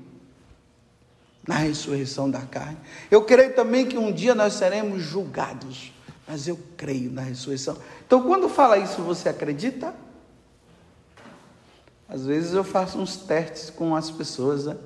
na 1.51 1.57
ressurreição 1.57 2.31
da 2.31 2.39
carne. 2.39 2.77
Eu 3.11 3.25
creio 3.25 3.53
também 3.53 3.85
que 3.85 3.97
um 3.97 4.09
dia 4.09 4.33
nós 4.33 4.53
seremos 4.53 5.03
julgados, 5.03 5.91
mas 6.25 6.47
eu 6.47 6.57
creio 6.77 7.11
na 7.11 7.23
ressurreição. 7.23 7.75
Então, 8.07 8.23
quando 8.23 8.47
fala 8.47 8.77
isso, 8.77 9.01
você 9.01 9.27
acredita? 9.27 9.93
Às 12.07 12.25
vezes 12.25 12.53
eu 12.53 12.63
faço 12.63 12.97
uns 12.97 13.17
testes 13.17 13.69
com 13.69 13.93
as 13.93 14.09
pessoas, 14.09 14.65
né? 14.65 14.77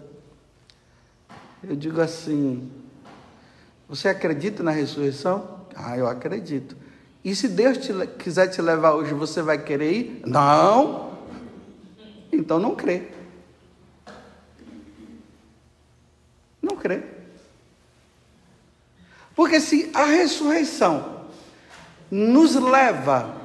Eu 1.64 1.76
digo 1.76 2.02
assim: 2.02 2.72
Você 3.88 4.10
acredita 4.10 4.64
na 4.64 4.72
ressurreição? 4.72 5.68
Ah, 5.76 5.96
eu 5.96 6.08
acredito. 6.08 6.76
E 7.24 7.36
se 7.36 7.48
Deus 7.48 7.78
te, 7.78 7.94
quiser 8.18 8.48
te 8.48 8.60
levar 8.60 8.96
hoje, 8.96 9.14
você 9.14 9.40
vai 9.40 9.64
querer 9.64 9.92
ir? 9.92 10.22
Não. 10.26 11.16
Então 12.32 12.58
não 12.58 12.76
crê. 12.76 13.14
Não 16.66 16.75
crê. 16.86 17.02
Porque 19.36 19.60
se 19.60 19.90
a 19.94 20.06
ressurreição 20.06 21.26
nos 22.12 22.56
leva 22.56 23.36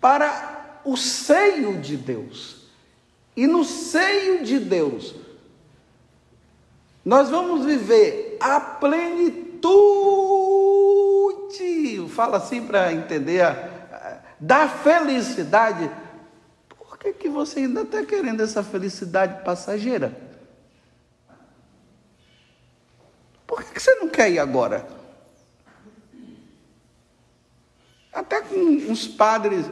para 0.00 0.80
o 0.84 0.96
seio 0.96 1.80
de 1.80 1.96
Deus, 1.96 2.66
e 3.36 3.46
no 3.46 3.64
seio 3.64 4.44
de 4.44 4.58
Deus, 4.58 5.14
nós 7.04 7.30
vamos 7.30 7.64
viver 7.64 8.36
a 8.40 8.58
plenitude 8.60 9.46
fala 12.16 12.38
assim 12.38 12.66
para 12.66 12.92
entender, 12.92 13.44
da 14.40 14.66
felicidade. 14.66 15.90
Por 16.68 16.98
que, 16.98 17.12
que 17.12 17.28
você 17.28 17.60
ainda 17.60 17.82
está 17.82 18.02
querendo 18.04 18.42
essa 18.42 18.62
felicidade 18.62 19.44
passageira? 19.44 20.25
Por 23.46 23.62
que, 23.62 23.78
você 23.78 23.94
não 23.96 24.08
quer 24.08 24.30
ir 24.30 24.38
agora? 24.38 24.86
Até 28.12 28.40
com 28.40 28.56
uns 28.56 29.06
padres, 29.06 29.66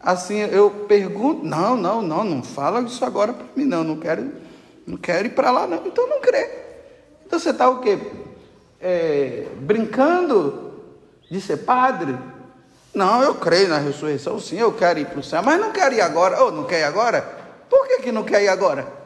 assim, 0.00 0.38
eu 0.38 0.70
pergunto, 0.88 1.44
não, 1.44 1.76
não, 1.76 2.02
não, 2.02 2.24
não 2.24 2.42
fala 2.42 2.80
isso 2.82 3.04
agora 3.04 3.32
para 3.32 3.46
mim, 3.54 3.64
não, 3.64 3.84
não 3.84 3.96
quero, 3.96 4.32
não 4.86 4.96
quero 4.96 5.26
ir 5.26 5.30
para 5.30 5.50
lá, 5.50 5.66
não. 5.66 5.86
Então 5.86 6.08
não 6.08 6.20
crê. 6.20 6.50
Então 7.26 7.38
você 7.38 7.50
está 7.50 7.68
o 7.68 7.80
quê? 7.80 7.98
É, 8.80 9.46
brincando 9.58 10.72
de 11.30 11.40
ser 11.40 11.58
padre? 11.58 12.18
Não, 12.92 13.22
eu 13.22 13.36
creio 13.36 13.68
na 13.68 13.78
ressurreição, 13.78 14.40
sim, 14.40 14.58
eu 14.58 14.72
quero 14.72 14.98
ir 14.98 15.06
para 15.06 15.20
o 15.20 15.22
céu, 15.22 15.42
mas 15.42 15.60
não 15.60 15.70
quero 15.70 15.94
ir 15.94 16.00
agora. 16.00 16.42
Oh, 16.42 16.50
não 16.50 16.64
quer 16.64 16.80
ir 16.80 16.84
agora? 16.84 17.22
Por 17.68 17.86
que, 17.86 18.02
que 18.02 18.12
não 18.12 18.24
quer 18.24 18.42
ir 18.42 18.48
agora? 18.48 18.99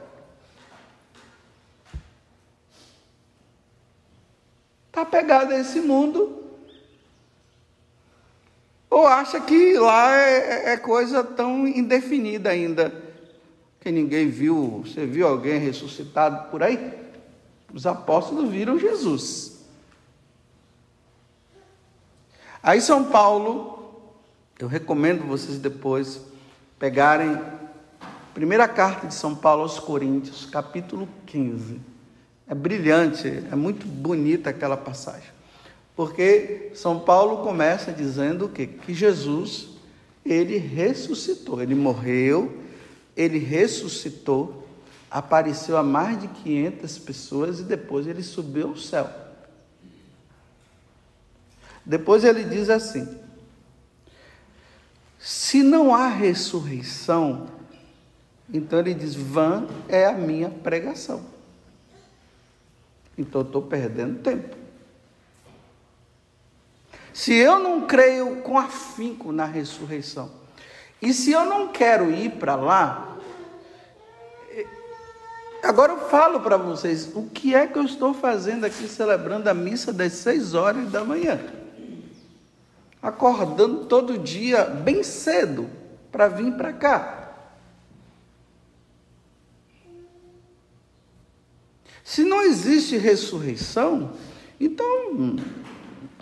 Está 4.95 5.05
pegado 5.05 5.53
a 5.53 5.59
esse 5.59 5.81
mundo. 5.81 6.41
Ou 8.89 9.09
acha 9.09 9.41
que 9.41 9.77
lá 9.77 10.17
é, 10.17 10.39
é, 10.39 10.73
é 10.75 10.77
coisa 10.77 11.25
tão 11.25 11.67
indefinida 11.67 12.51
ainda, 12.51 12.95
que 13.81 13.91
ninguém 13.91 14.31
viu. 14.31 14.85
Você 14.87 15.05
viu 15.05 15.27
alguém 15.27 15.59
ressuscitado 15.59 16.49
por 16.49 16.63
aí? 16.63 16.93
Os 17.73 17.89
apóstolos 17.89 18.49
viram 18.49 18.79
Jesus. 18.79 19.65
Aí 22.63 22.81
São 22.81 23.03
Paulo, 23.07 24.01
eu 24.61 24.69
recomendo 24.69 25.27
vocês 25.27 25.59
depois 25.59 26.21
pegarem 26.79 27.37
primeira 28.33 28.69
carta 28.69 29.09
de 29.09 29.15
São 29.15 29.35
Paulo 29.35 29.63
aos 29.63 29.81
Coríntios, 29.81 30.47
capítulo 30.47 31.09
15. 31.27 31.94
É 32.47 32.55
brilhante, 32.55 33.29
é 33.51 33.57
muito 33.57 33.87
bonita 33.87 34.51
aquela 34.51 34.77
passagem. 34.77 35.31
Porque 35.97 36.71
São 36.75 37.01
Paulo 37.01 37.43
começa 37.43 37.93
dizendo 37.93 38.47
o 38.47 38.49
quê? 38.49 38.67
Que 38.67 38.93
Jesus, 38.93 39.69
ele 40.25 40.59
ressuscitou, 40.59 41.63
ele 41.63 41.75
morreu, 41.75 42.61
ele 43.17 43.39
ressuscitou, 43.39 44.67
apareceu 45.11 45.77
a 45.77 45.83
mais 45.83 46.21
de 46.21 46.29
500 46.29 46.99
pessoas 46.99 47.61
e 47.61 47.63
depois 47.63 48.07
ele 48.07 48.23
subiu 48.23 48.69
ao 48.69 48.77
céu. 48.77 49.09
Depois 51.87 52.25
ele 52.25 52.45
diz 52.45 52.69
assim: 52.69 53.07
se 55.19 55.63
não 55.63 55.95
há 55.95 56.09
ressurreição, 56.09 57.47
então 58.53 58.79
ele 58.79 58.93
diz: 58.93 59.15
vã 59.15 59.67
é 59.89 60.05
a 60.05 60.13
minha 60.13 60.51
pregação. 60.51 61.34
Então 63.17 63.41
eu 63.41 63.47
estou 63.47 63.63
perdendo 63.63 64.21
tempo. 64.21 64.57
Se 67.13 67.35
eu 67.35 67.59
não 67.59 67.83
creio 67.83 68.43
com 68.43 68.59
afinco 68.59 69.31
na 69.31 69.45
ressurreição, 69.45 70.31
e 71.01 71.13
se 71.13 71.31
eu 71.31 71.45
não 71.45 71.69
quero 71.69 72.11
ir 72.11 72.33
para 72.33 72.57
lá, 72.57 73.17
agora 75.63 75.93
eu 75.93 76.09
falo 76.09 76.41
para 76.41 76.57
vocês, 76.57 77.11
o 77.15 77.29
que 77.31 77.55
é 77.55 77.67
que 77.67 77.79
eu 77.79 77.85
estou 77.85 78.13
fazendo 78.15 78.65
aqui 78.65 78.89
celebrando 78.89 79.49
a 79.49 79.55
missa 79.55 79.93
das 79.93 80.13
seis 80.15 80.55
horas 80.55 80.91
da 80.91 81.05
manhã? 81.05 81.39
acordando 83.05 83.85
todo 83.85 84.17
dia 84.17 84.65
bem 84.65 85.03
cedo 85.03 85.69
para 86.11 86.27
vir 86.27 86.55
para 86.55 86.73
cá. 86.73 87.24
Se 92.05 92.23
não 92.23 92.43
existe 92.43 92.99
ressurreição, 92.99 94.13
então 94.61 95.37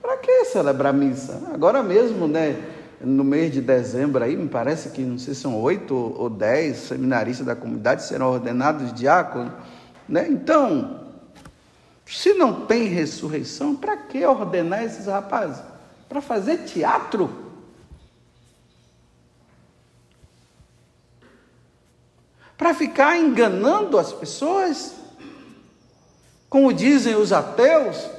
para 0.01 0.17
que 0.17 0.45
celebrar 0.47 0.93
missa? 0.93 1.43
Agora 1.53 1.83
mesmo, 1.83 2.27
né? 2.27 2.71
No 3.01 3.25
mês 3.25 3.53
de 3.53 3.61
dezembro 3.61 4.23
aí, 4.23 4.37
me 4.37 4.49
parece 4.49 4.91
que 4.91 5.03
não 5.03 5.19
sei 5.19 5.35
se 5.35 5.41
são 5.41 5.61
oito 5.61 5.95
ou 5.95 6.31
dez 6.31 6.77
seminaristas 6.79 7.45
da 7.45 7.57
comunidade 7.57 8.05
serão 8.05 8.31
ordenados 8.31 8.93
diáconos, 8.93 9.53
né? 10.09 10.29
Então, 10.29 11.01
Se 12.05 12.35
não 12.35 12.67
tem 12.67 12.89
ressurreição, 12.89 13.75
para 13.75 13.97
que 13.97 14.25
ordenar 14.27 14.85
esses 14.85 15.07
rapazes? 15.07 15.63
Para 16.09 16.21
fazer 16.21 16.59
teatro? 16.65 17.31
Para 22.59 22.75
ficar 22.75 23.17
enganando 23.17 23.99
as 23.99 24.13
pessoas? 24.13 25.02
Como 26.53 26.71
dizem 26.71 27.15
os 27.15 27.33
ateus, 27.33 28.11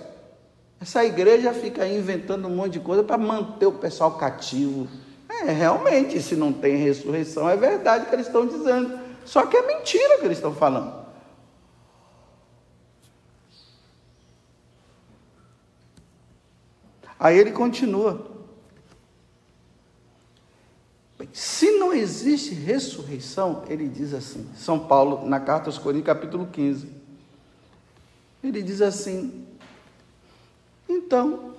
essa 0.81 1.05
igreja 1.05 1.53
fica 1.53 1.83
aí 1.83 1.95
inventando 1.95 2.47
um 2.47 2.55
monte 2.55 2.73
de 2.73 2.79
coisa 2.79 3.03
para 3.03 3.15
manter 3.15 3.67
o 3.67 3.73
pessoal 3.73 4.17
cativo. 4.17 4.87
É, 5.29 5.51
realmente, 5.51 6.19
se 6.19 6.35
não 6.35 6.51
tem 6.51 6.75
ressurreição, 6.77 7.47
é 7.47 7.55
verdade 7.55 8.07
que 8.07 8.15
eles 8.15 8.25
estão 8.25 8.47
dizendo. 8.47 8.99
Só 9.23 9.45
que 9.45 9.55
é 9.55 9.67
mentira 9.67 10.17
que 10.17 10.25
eles 10.25 10.39
estão 10.39 10.51
falando. 10.55 11.05
Aí 17.19 17.37
ele 17.37 17.51
continua. 17.51 18.31
Se 21.31 21.69
não 21.77 21.93
existe 21.93 22.55
ressurreição, 22.55 23.63
ele 23.69 23.87
diz 23.87 24.11
assim, 24.11 24.49
São 24.55 24.79
Paulo, 24.79 25.23
na 25.29 25.39
carta 25.39 25.69
aos 25.69 25.77
Coríntios, 25.77 26.07
capítulo 26.07 26.47
15. 26.47 27.02
Ele 28.43 28.61
diz 28.61 28.81
assim: 28.81 29.45
então, 30.87 31.53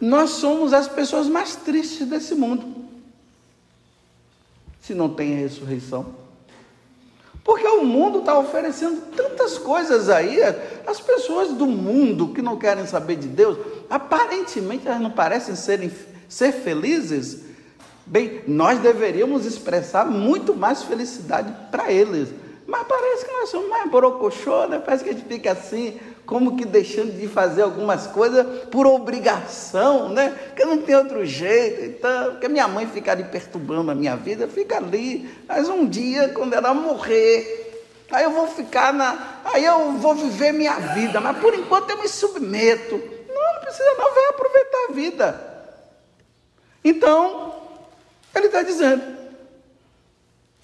nós 0.00 0.30
somos 0.30 0.72
as 0.72 0.88
pessoas 0.88 1.28
mais 1.28 1.56
tristes 1.56 2.06
desse 2.06 2.34
mundo, 2.34 2.66
se 4.80 4.94
não 4.94 5.08
tem 5.08 5.34
ressurreição. 5.34 6.18
Porque 7.44 7.66
o 7.66 7.84
mundo 7.84 8.20
está 8.20 8.38
oferecendo 8.38 9.00
tantas 9.16 9.56
coisas 9.56 10.08
aí, 10.08 10.38
as 10.86 11.00
pessoas 11.00 11.52
do 11.52 11.66
mundo 11.66 12.28
que 12.28 12.42
não 12.42 12.56
querem 12.58 12.86
saber 12.86 13.16
de 13.16 13.28
Deus, 13.28 13.58
aparentemente 13.88 14.86
elas 14.86 15.00
não 15.00 15.10
parecem 15.10 15.54
serem, 15.54 15.90
ser 16.28 16.52
felizes. 16.52 17.40
Bem, 18.06 18.42
nós 18.46 18.78
deveríamos 18.80 19.46
expressar 19.46 20.04
muito 20.04 20.54
mais 20.54 20.82
felicidade 20.82 21.54
para 21.70 21.90
eles. 21.90 22.28
Mas 22.70 22.86
parece 22.86 23.24
que 23.24 23.32
nós 23.32 23.48
somos 23.48 23.68
mais 23.68 23.90
borocochô, 23.90 24.68
né? 24.68 24.78
Parece 24.78 25.02
que 25.02 25.10
a 25.10 25.12
gente 25.12 25.26
fica 25.26 25.50
assim, 25.50 25.98
como 26.24 26.56
que 26.56 26.64
deixando 26.64 27.10
de 27.18 27.26
fazer 27.26 27.62
algumas 27.62 28.06
coisas 28.06 28.46
por 28.68 28.86
obrigação, 28.86 30.08
né? 30.08 30.38
Que 30.54 30.64
não 30.64 30.80
tem 30.80 30.94
outro 30.94 31.26
jeito, 31.26 31.84
então, 31.84 32.30
porque 32.30 32.46
minha 32.46 32.68
mãe 32.68 32.86
fica 32.86 33.10
ali 33.10 33.24
perturbando 33.24 33.90
a 33.90 33.94
minha 33.94 34.14
vida, 34.14 34.46
fica 34.46 34.76
ali, 34.76 35.28
mas 35.48 35.68
um 35.68 35.84
dia, 35.84 36.28
quando 36.28 36.54
ela 36.54 36.72
morrer, 36.72 38.06
aí 38.08 38.22
eu 38.22 38.30
vou 38.30 38.46
ficar 38.46 38.92
na. 38.92 39.40
Aí 39.46 39.64
eu 39.64 39.94
vou 39.94 40.14
viver 40.14 40.52
minha 40.52 40.78
vida, 40.94 41.20
mas 41.20 41.38
por 41.38 41.52
enquanto 41.52 41.90
eu 41.90 42.00
me 42.00 42.08
submeto. 42.08 43.02
Não, 43.28 43.54
não 43.54 43.60
precisa 43.62 43.94
não, 43.98 44.14
vai 44.14 44.28
aproveitar 44.28 44.86
a 44.88 44.92
vida. 44.92 45.50
Então, 46.84 47.52
ele 48.32 48.46
está 48.46 48.62
dizendo, 48.62 49.02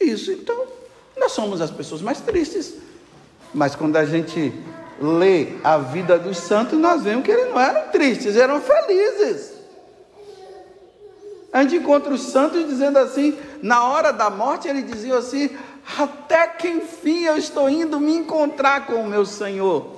isso, 0.01 0.31
então, 0.31 0.76
nós 1.17 1.33
somos 1.33 1.61
as 1.61 1.71
pessoas 1.71 2.03
mais 2.03 2.21
tristes. 2.21 2.75
Mas 3.55 3.75
quando 3.75 3.97
a 3.97 4.05
gente 4.05 4.53
lê 5.01 5.55
a 5.65 5.79
vida 5.79 6.19
dos 6.19 6.39
santos, 6.39 6.79
nós 6.79 7.03
vemos 7.03 7.25
que 7.25 7.31
eles 7.31 7.51
não 7.51 7.61
eram 7.61 7.91
tristes, 7.91 8.37
eram 8.37 8.61
felizes. 8.61 9.55
A 11.53 11.63
gente 11.63 11.77
encontra 11.77 12.13
os 12.13 12.21
santos 12.23 12.67
dizendo 12.67 12.99
assim, 12.99 13.39
na 13.63 13.85
hora 13.85 14.13
da 14.13 14.29
morte, 14.29 14.69
eles 14.69 14.87
diziam 14.87 15.17
assim: 15.17 15.57
até 15.99 16.47
que 16.49 16.69
enfim 16.69 17.25
eu 17.25 17.37
estou 17.37 17.69
indo 17.71 17.99
me 17.99 18.15
encontrar 18.15 18.87
com 18.87 18.97
o 18.97 19.07
meu 19.07 19.25
Senhor. 19.25 19.97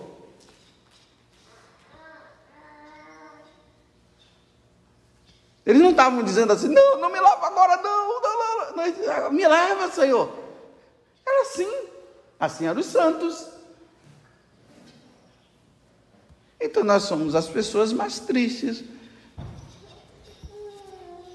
Eles 5.66 5.82
não 5.82 5.90
estavam 5.90 6.22
dizendo 6.22 6.52
assim, 6.52 6.68
não, 6.68 6.98
não 6.98 7.10
me 7.10 7.20
leva 7.20 7.46
agora, 7.46 7.76
não, 7.82 8.20
não, 8.22 8.76
não, 8.76 9.22
não 9.24 9.32
me 9.32 9.46
leva, 9.46 9.90
Senhor. 9.90 10.47
Era 11.28 11.42
assim, 11.42 11.70
assim 12.40 12.66
eram 12.66 12.80
os 12.80 12.86
santos. 12.86 13.46
Então 16.58 16.82
nós 16.82 17.02
somos 17.02 17.34
as 17.34 17.46
pessoas 17.46 17.92
mais 17.92 18.18
tristes. 18.18 18.82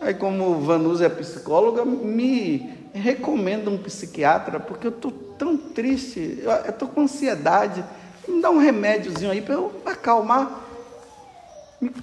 Aí, 0.01 0.13
como 0.13 0.59
Vanusa 0.59 1.05
é 1.05 1.09
psicóloga, 1.09 1.85
me 1.85 2.73
recomenda 2.93 3.69
um 3.69 3.77
psiquiatra, 3.77 4.59
porque 4.59 4.87
eu 4.87 4.91
estou 4.91 5.11
tão 5.11 5.55
triste, 5.55 6.39
eu 6.41 6.51
estou 6.69 6.89
com 6.89 7.01
ansiedade. 7.01 7.85
Me 8.27 8.41
dá 8.41 8.49
um 8.49 8.57
remédiozinho 8.57 9.31
aí 9.31 9.41
para 9.41 9.53
eu 9.53 9.71
acalmar. 9.85 10.61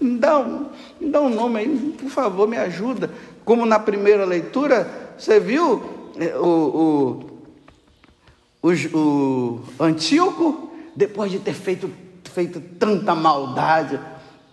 Me 0.01 0.19
dá, 0.19 0.39
um, 0.39 0.71
me 0.99 1.11
dá 1.11 1.21
um 1.21 1.29
nome 1.29 1.61
aí, 1.61 1.97
por 1.99 2.09
favor, 2.09 2.49
me 2.49 2.57
ajuda. 2.57 3.11
Como 3.45 3.67
na 3.67 3.79
primeira 3.79 4.25
leitura, 4.25 4.89
você 5.19 5.39
viu 5.39 6.13
é, 6.19 6.37
o, 6.37 6.47
o, 6.47 7.30
o, 8.63 9.61
Antíoco, 9.79 10.71
depois 10.95 11.31
de 11.31 11.39
ter 11.39 11.55
feito 11.55 11.91
feito 12.31 12.61
tanta 12.61 13.15
maldade. 13.15 13.99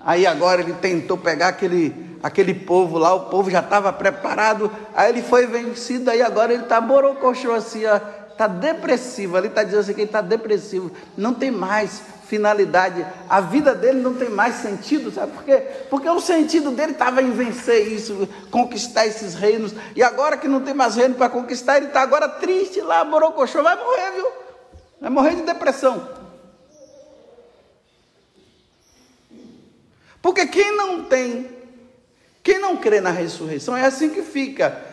Aí 0.03 0.25
agora 0.25 0.61
ele 0.61 0.73
tentou 0.73 1.17
pegar 1.17 1.49
aquele, 1.49 1.93
aquele 2.23 2.53
povo 2.53 2.97
lá, 2.97 3.13
o 3.13 3.29
povo 3.29 3.51
já 3.51 3.59
estava 3.59 3.91
preparado, 3.93 4.71
aí 4.95 5.09
ele 5.09 5.21
foi 5.21 5.45
vencido, 5.45 6.09
aí 6.09 6.21
agora 6.21 6.53
ele 6.53 6.63
está 6.63 6.79
borocochô 6.79 7.51
assim, 7.51 7.83
está 8.31 8.47
depressivo, 8.47 9.37
ele 9.37 9.47
está 9.47 9.63
dizendo 9.63 9.81
assim 9.81 9.93
que 9.93 10.01
ele 10.01 10.07
está 10.07 10.21
depressivo, 10.21 10.91
não 11.17 11.33
tem 11.33 11.51
mais 11.51 12.01
finalidade, 12.27 13.05
a 13.29 13.39
vida 13.39 13.73
dele 13.73 14.01
não 14.01 14.13
tem 14.13 14.29
mais 14.29 14.55
sentido, 14.55 15.11
sabe 15.11 15.31
por 15.31 15.43
quê? 15.43 15.63
Porque 15.89 16.09
o 16.09 16.19
sentido 16.19 16.71
dele 16.71 16.91
estava 16.91 17.21
em 17.21 17.31
vencer 17.31 17.87
isso, 17.87 18.27
conquistar 18.51 19.07
esses 19.07 19.33
reinos, 19.33 19.73
e 19.95 20.03
agora 20.03 20.37
que 20.37 20.47
não 20.47 20.61
tem 20.61 20.73
mais 20.73 20.95
reino 20.95 21.15
para 21.15 21.29
conquistar, 21.29 21.77
ele 21.77 21.87
está 21.87 22.01
agora 22.01 22.27
triste 22.27 22.81
lá, 22.81 23.03
borocochô, 23.03 23.63
vai 23.63 23.75
morrer, 23.77 24.11
viu? 24.11 24.27
Vai 24.99 25.09
morrer 25.09 25.35
de 25.35 25.43
depressão. 25.43 26.17
Porque 30.21 30.45
quem 30.47 30.75
não 30.75 31.05
tem, 31.05 31.49
quem 32.43 32.59
não 32.59 32.75
crê 32.75 32.99
na 32.99 33.11
ressurreição, 33.11 33.77
é 33.77 33.85
assim 33.85 34.09
que 34.09 34.21
fica. 34.21 34.85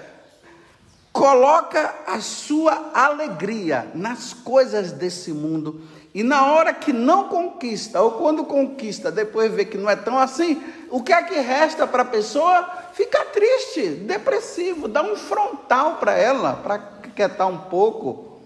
Coloca 1.13 1.95
a 2.07 2.21
sua 2.21 2.91
alegria 2.93 3.89
nas 3.95 4.33
coisas 4.33 4.93
desse 4.93 5.33
mundo. 5.33 5.81
E 6.15 6.23
na 6.23 6.47
hora 6.47 6.73
que 6.73 6.93
não 6.93 7.29
conquista, 7.29 8.01
ou 8.01 8.13
quando 8.13 8.45
conquista, 8.45 9.11
depois 9.11 9.53
vê 9.53 9.65
que 9.65 9.77
não 9.77 9.91
é 9.91 9.97
tão 9.97 10.17
assim, 10.17 10.63
o 10.89 11.03
que 11.03 11.13
é 11.13 11.21
que 11.25 11.35
resta 11.41 11.89
para 11.89 12.03
a 12.03 12.07
pessoa? 12.07 12.71
Fica 12.93 13.25
triste, 13.25 13.89
depressivo, 13.89 14.87
dá 14.87 15.03
um 15.03 15.17
frontal 15.17 15.97
para 15.97 16.13
ela, 16.13 16.53
para 16.55 16.79
quietar 17.17 17.49
um 17.49 17.59
pouco. 17.59 18.41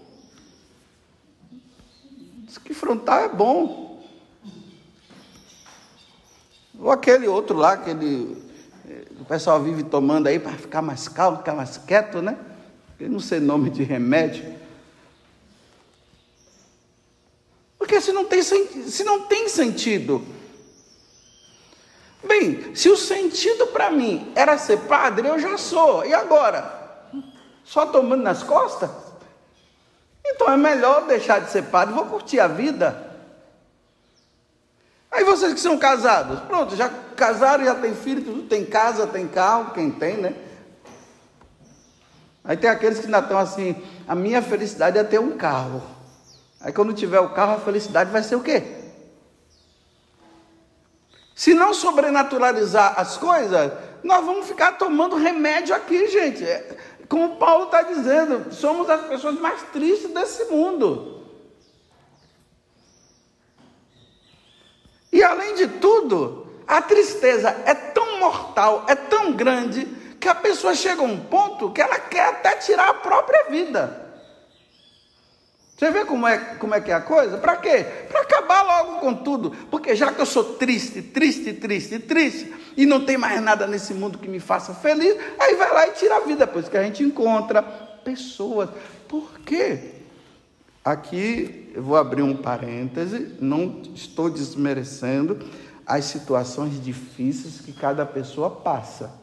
Diz 2.39 2.57
que 2.57 2.73
frontal 2.73 3.19
é 3.19 3.29
bom. 3.29 4.01
Ou 6.79 6.89
aquele 6.89 7.27
outro 7.27 7.55
lá, 7.55 7.73
aquele. 7.73 8.49
O 9.19 9.25
pessoal 9.25 9.61
vive 9.61 9.83
tomando 9.83 10.25
aí 10.25 10.39
para 10.39 10.53
ficar 10.53 10.81
mais 10.81 11.07
calmo, 11.07 11.37
ficar 11.37 11.53
mais 11.53 11.77
quieto, 11.77 12.19
né? 12.19 12.35
Eu 12.99 13.11
não 13.11 13.19
sei 13.19 13.39
nome 13.39 13.69
de 13.69 13.83
remédio. 13.83 14.58
Porque 17.89 18.01
se 18.01 18.11
não 18.11 18.23
tem, 18.23 18.43
se 18.43 19.03
não 19.03 19.21
tem 19.21 19.49
sentido. 19.49 20.23
Bem, 22.23 22.75
se 22.75 22.87
o 22.87 22.95
sentido 22.95 23.65
para 23.65 23.89
mim 23.89 24.31
era 24.35 24.59
ser 24.59 24.77
padre, 24.81 25.27
eu 25.27 25.39
já 25.39 25.57
sou. 25.57 26.05
E 26.05 26.13
agora? 26.13 27.07
Só 27.63 27.87
tomando 27.87 28.21
nas 28.21 28.43
costas? 28.43 28.91
Então 30.23 30.53
é 30.53 30.55
melhor 30.55 31.07
deixar 31.07 31.41
de 31.41 31.49
ser 31.49 31.63
padre, 31.63 31.95
vou 31.95 32.05
curtir 32.05 32.39
a 32.39 32.47
vida. 32.47 33.09
Aí 35.09 35.23
vocês 35.23 35.51
que 35.55 35.59
são 35.59 35.75
casados, 35.75 36.41
pronto, 36.41 36.75
já 36.75 36.89
casaram, 37.15 37.65
já 37.65 37.73
tem 37.73 37.95
filho, 37.95 38.23
tudo, 38.23 38.43
tem 38.43 38.63
casa, 38.65 39.07
tem 39.07 39.27
carro, 39.27 39.73
quem 39.73 39.89
tem, 39.89 40.17
né? 40.17 40.35
Aí 42.43 42.55
tem 42.55 42.69
aqueles 42.69 42.99
que 42.99 43.07
ainda 43.07 43.17
estão 43.17 43.39
assim, 43.39 43.75
a 44.07 44.13
minha 44.13 44.43
felicidade 44.43 44.99
é 44.99 45.03
ter 45.03 45.19
um 45.19 45.35
carro. 45.35 45.97
Aí 46.61 46.73
quando 46.73 46.93
tiver 46.93 47.19
o 47.19 47.29
carro, 47.29 47.53
a 47.53 47.59
felicidade 47.59 48.11
vai 48.11 48.21
ser 48.21 48.35
o 48.35 48.43
quê? 48.43 48.79
Se 51.33 51.53
não 51.53 51.73
sobrenaturalizar 51.73 52.99
as 52.99 53.17
coisas, 53.17 53.71
nós 54.03 54.25
vamos 54.25 54.45
ficar 54.45 54.73
tomando 54.73 55.15
remédio 55.15 55.73
aqui, 55.73 56.07
gente. 56.09 56.43
É, 56.43 56.77
como 57.07 57.37
Paulo 57.37 57.65
está 57.65 57.81
dizendo, 57.81 58.53
somos 58.53 58.89
as 58.89 59.07
pessoas 59.07 59.39
mais 59.39 59.61
tristes 59.71 60.13
desse 60.13 60.45
mundo. 60.45 61.23
E 65.11 65.23
além 65.23 65.55
de 65.55 65.67
tudo, 65.67 66.47
a 66.67 66.81
tristeza 66.81 67.55
é 67.65 67.73
tão 67.73 68.19
mortal, 68.19 68.85
é 68.87 68.95
tão 68.95 69.31
grande, 69.31 69.85
que 70.19 70.27
a 70.27 70.35
pessoa 70.35 70.75
chega 70.75 71.01
a 71.01 71.05
um 71.05 71.17
ponto 71.17 71.71
que 71.71 71.81
ela 71.81 71.97
quer 71.97 72.25
até 72.25 72.57
tirar 72.57 72.89
a 72.89 72.93
própria 72.95 73.45
vida. 73.49 74.08
Você 75.79 75.91
vê 75.91 76.03
como 76.03 76.27
é, 76.27 76.37
como 76.55 76.75
é 76.75 76.81
que 76.81 76.91
é 76.91 76.93
a 76.93 76.99
coisa? 76.99 77.37
Para 77.37 77.55
quê? 77.55 77.85
Para 78.09 78.19
acabar 78.19 78.63
logo 78.63 78.99
com 78.99 79.13
tudo. 79.15 79.51
Porque 79.71 79.95
já 79.95 80.11
que 80.11 80.19
eu 80.19 80.25
sou 80.25 80.55
triste, 80.55 81.01
triste, 81.01 81.53
triste, 81.53 81.99
triste, 81.99 82.53
e 82.75 82.85
não 82.85 83.05
tem 83.05 83.17
mais 83.17 83.41
nada 83.41 83.65
nesse 83.65 83.93
mundo 83.93 84.17
que 84.17 84.27
me 84.27 84.41
faça 84.41 84.73
feliz, 84.73 85.15
aí 85.39 85.55
vai 85.55 85.73
lá 85.73 85.87
e 85.87 85.91
tira 85.91 86.17
a 86.17 86.19
vida, 86.19 86.45
pois 86.45 86.67
que 86.67 86.75
a 86.75 86.83
gente 86.83 87.01
encontra 87.01 87.63
pessoas. 87.63 88.69
Por 89.07 89.39
quê? 89.39 89.91
Aqui 90.83 91.71
eu 91.73 91.81
vou 91.81 91.95
abrir 91.95 92.23
um 92.23 92.35
parêntese, 92.35 93.37
não 93.39 93.81
estou 93.95 94.29
desmerecendo 94.29 95.39
as 95.85 96.03
situações 96.03 96.83
difíceis 96.83 97.61
que 97.61 97.71
cada 97.71 98.05
pessoa 98.05 98.51
passa. 98.51 99.13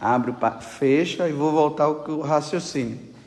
Abre, 0.00 0.32
fecha 0.60 1.28
e 1.28 1.32
vou 1.32 1.50
voltar 1.50 1.86
ao 1.86 2.20
raciocínio. 2.20 3.17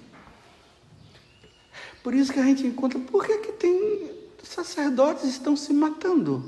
Por 2.04 2.14
isso 2.14 2.34
que 2.34 2.40
a 2.40 2.44
gente 2.44 2.66
encontra, 2.66 3.00
por 3.00 3.26
que, 3.26 3.38
que 3.38 3.52
tem 3.52 4.12
sacerdotes 4.44 5.24
estão 5.24 5.56
se 5.56 5.74
matando? 5.74 6.44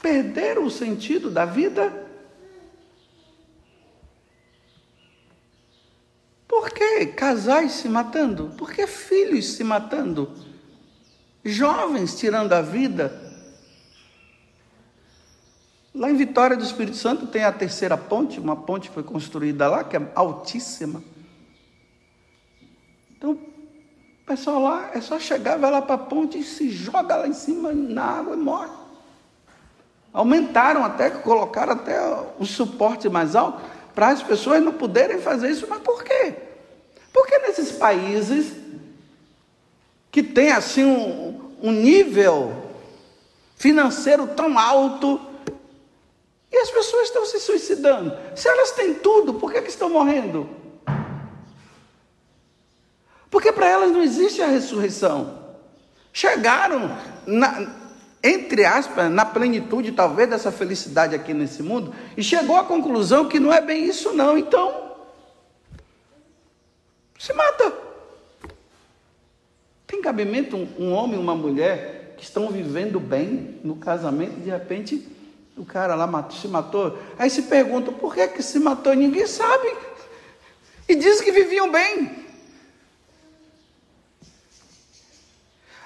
Perderam 0.00 0.64
o 0.64 0.70
sentido 0.70 1.30
da 1.30 1.44
vida? 1.44 2.04
Por 6.46 6.70
que 6.70 7.06
casais 7.06 7.72
se 7.72 7.88
matando? 7.88 8.54
Por 8.56 8.72
que 8.72 8.86
filhos 8.86 9.54
se 9.54 9.64
matando? 9.64 10.32
Jovens 11.44 12.18
tirando 12.18 12.52
a 12.52 12.62
vida? 12.62 13.20
Lá 15.94 16.10
em 16.10 16.16
Vitória 16.16 16.56
do 16.56 16.64
Espírito 16.64 16.96
Santo 16.96 17.26
tem 17.26 17.44
a 17.44 17.52
terceira 17.52 17.96
ponte, 17.96 18.40
uma 18.40 18.56
ponte 18.56 18.90
foi 18.90 19.02
construída 19.02 19.68
lá, 19.68 19.84
que 19.84 19.96
é 19.96 20.12
altíssima. 20.14 21.02
Então, 23.24 23.32
o 23.32 24.26
pessoal 24.26 24.60
lá 24.60 24.90
é 24.92 25.00
só 25.00 25.18
chegar, 25.18 25.56
vai 25.56 25.70
lá 25.70 25.80
para 25.80 25.94
a 25.94 25.98
ponte 25.98 26.38
e 26.38 26.44
se 26.44 26.68
joga 26.68 27.16
lá 27.16 27.26
em 27.26 27.32
cima 27.32 27.72
na 27.72 28.04
água 28.04 28.34
e 28.34 28.38
morre. 28.38 28.70
Aumentaram 30.12 30.84
até, 30.84 31.08
colocaram 31.08 31.72
até 31.72 31.98
o 32.38 32.44
suporte 32.44 33.08
mais 33.08 33.34
alto 33.34 33.62
para 33.94 34.08
as 34.08 34.22
pessoas 34.22 34.62
não 34.62 34.74
poderem 34.74 35.22
fazer 35.22 35.50
isso. 35.50 35.66
Mas 35.70 35.80
por 35.80 36.04
quê? 36.04 36.34
Porque 37.14 37.38
nesses 37.38 37.72
países 37.72 38.52
que 40.10 40.22
tem 40.22 40.52
assim 40.52 40.84
um, 40.84 41.50
um 41.62 41.72
nível 41.72 42.52
financeiro 43.56 44.26
tão 44.26 44.58
alto 44.58 45.18
e 46.52 46.58
as 46.58 46.70
pessoas 46.70 47.04
estão 47.04 47.24
se 47.24 47.40
suicidando. 47.40 48.14
Se 48.36 48.46
elas 48.48 48.72
têm 48.72 48.92
tudo, 48.92 49.32
por 49.32 49.50
que, 49.50 49.62
que 49.62 49.70
estão 49.70 49.88
morrendo? 49.88 50.63
Porque 53.34 53.50
para 53.50 53.68
elas 53.68 53.90
não 53.90 54.00
existe 54.00 54.40
a 54.40 54.46
ressurreição. 54.46 55.40
Chegaram, 56.12 56.96
na, 57.26 57.66
entre 58.22 58.64
aspas, 58.64 59.10
na 59.10 59.24
plenitude 59.24 59.90
talvez 59.90 60.30
dessa 60.30 60.52
felicidade 60.52 61.16
aqui 61.16 61.34
nesse 61.34 61.60
mundo, 61.60 61.92
e 62.16 62.22
chegou 62.22 62.56
à 62.56 62.62
conclusão 62.62 63.28
que 63.28 63.40
não 63.40 63.52
é 63.52 63.60
bem 63.60 63.86
isso, 63.86 64.12
não. 64.12 64.38
Então, 64.38 64.92
se 67.18 67.32
mata. 67.32 67.72
Tem 69.84 70.00
cabimento 70.00 70.56
um, 70.56 70.68
um 70.78 70.92
homem 70.92 71.16
e 71.16 71.20
uma 71.20 71.34
mulher 71.34 72.14
que 72.16 72.22
estão 72.22 72.52
vivendo 72.52 73.00
bem 73.00 73.58
no 73.64 73.74
casamento, 73.74 74.42
de 74.42 74.50
repente 74.50 75.08
o 75.56 75.64
cara 75.64 75.96
lá 75.96 76.06
matou, 76.06 76.38
se 76.38 76.46
matou. 76.46 76.96
Aí 77.18 77.28
se 77.28 77.42
pergunta 77.42 77.90
por 77.90 78.14
que, 78.14 78.28
que 78.28 78.44
se 78.44 78.60
matou? 78.60 78.94
Ninguém 78.94 79.26
sabe. 79.26 79.74
E 80.88 80.94
diz 80.94 81.20
que 81.20 81.32
viviam 81.32 81.72
bem. 81.72 82.23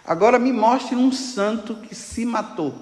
Agora 0.08 0.38
me 0.38 0.54
mostre 0.54 0.96
um 0.96 1.12
santo 1.12 1.74
que 1.74 1.94
se 1.94 2.24
matou. 2.24 2.74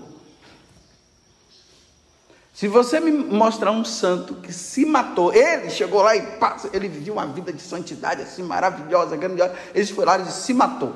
Se 2.55 2.69
você 2.69 3.01
me 3.01 3.11
mostrar 3.11 3.73
um 3.73 3.85
santo 3.85 4.37
que 4.37 4.53
se 4.53 4.87
matou, 4.87 5.35
ele 5.35 5.69
chegou 5.69 6.03
lá 6.03 6.15
e 6.15 6.23
passa, 6.39 6.71
ele 6.73 6.89
viveu 6.89 7.15
uma 7.15 7.27
vida 7.27 7.53
de 7.53 7.61
santidade 7.61 8.23
assim 8.23 8.45
maravilhosa, 8.45 9.17
grandiosa, 9.17 9.57
ele 9.75 9.87
foi 9.87 10.05
lá 10.05 10.21
e 10.21 10.31
se 10.31 10.55
matou. 10.55 10.95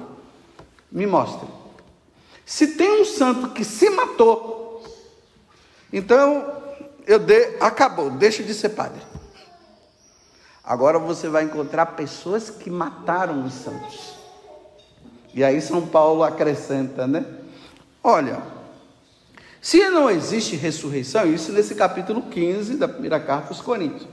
Me 0.90 1.04
mostre. 1.04 1.48
Se 2.46 2.76
tem 2.76 3.02
um 3.02 3.04
santo 3.04 3.48
que 3.48 3.64
se 3.64 3.90
matou, 3.90 4.84
então 5.92 6.62
eu 7.08 7.18
dei, 7.18 7.56
acabou, 7.60 8.08
deixa 8.08 8.44
de 8.44 8.54
ser 8.54 8.68
padre. 8.68 9.02
Agora 10.62 10.96
você 10.96 11.28
vai 11.28 11.42
encontrar 11.42 11.86
pessoas 11.86 12.50
que 12.50 12.70
mataram 12.70 13.44
os 13.44 13.52
santos. 13.52 14.19
E 15.34 15.44
aí 15.44 15.60
São 15.60 15.86
Paulo 15.86 16.22
acrescenta, 16.22 17.06
né? 17.06 17.24
Olha, 18.02 18.42
se 19.60 19.88
não 19.90 20.10
existe 20.10 20.56
ressurreição, 20.56 21.26
isso 21.26 21.52
nesse 21.52 21.74
capítulo 21.74 22.22
15 22.22 22.76
da 22.76 22.88
primeira 22.88 23.20
carta 23.20 23.48
aos 23.48 23.60
Coríntios. 23.60 24.06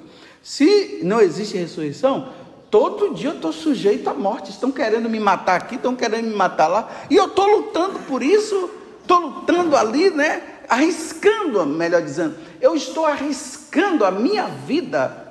Se 0.44 1.00
não 1.04 1.20
existe 1.22 1.58
ressurreição, 1.58 2.34
todo 2.70 3.14
dia 3.14 3.30
eu 3.30 3.36
estou 3.36 3.54
sujeito 3.54 4.10
à 4.10 4.14
morte. 4.14 4.52
Estão 4.52 4.72
querendo 4.72 5.10
me 5.10 5.20
matar 5.20 5.56
aqui, 5.56 5.76
estão 5.76 5.96
querendo 5.96 6.26
me 6.26 6.36
matar 6.36 6.68
lá, 6.68 6.90
e 7.10 7.16
eu 7.16 7.28
estou 7.28 7.46
lutando 7.48 8.00
por 8.00 8.22
isso, 8.22 8.70
estou 9.02 9.20
lutando 9.20 9.76
ali, 9.76 10.10
né? 10.10 10.44
Arriscando, 10.70 11.66
melhor 11.66 12.02
dizendo, 12.02 12.36
eu 12.60 12.76
estou 12.76 13.06
arriscando 13.06 14.04
a 14.04 14.12
minha 14.12 14.48
vida 14.48 15.26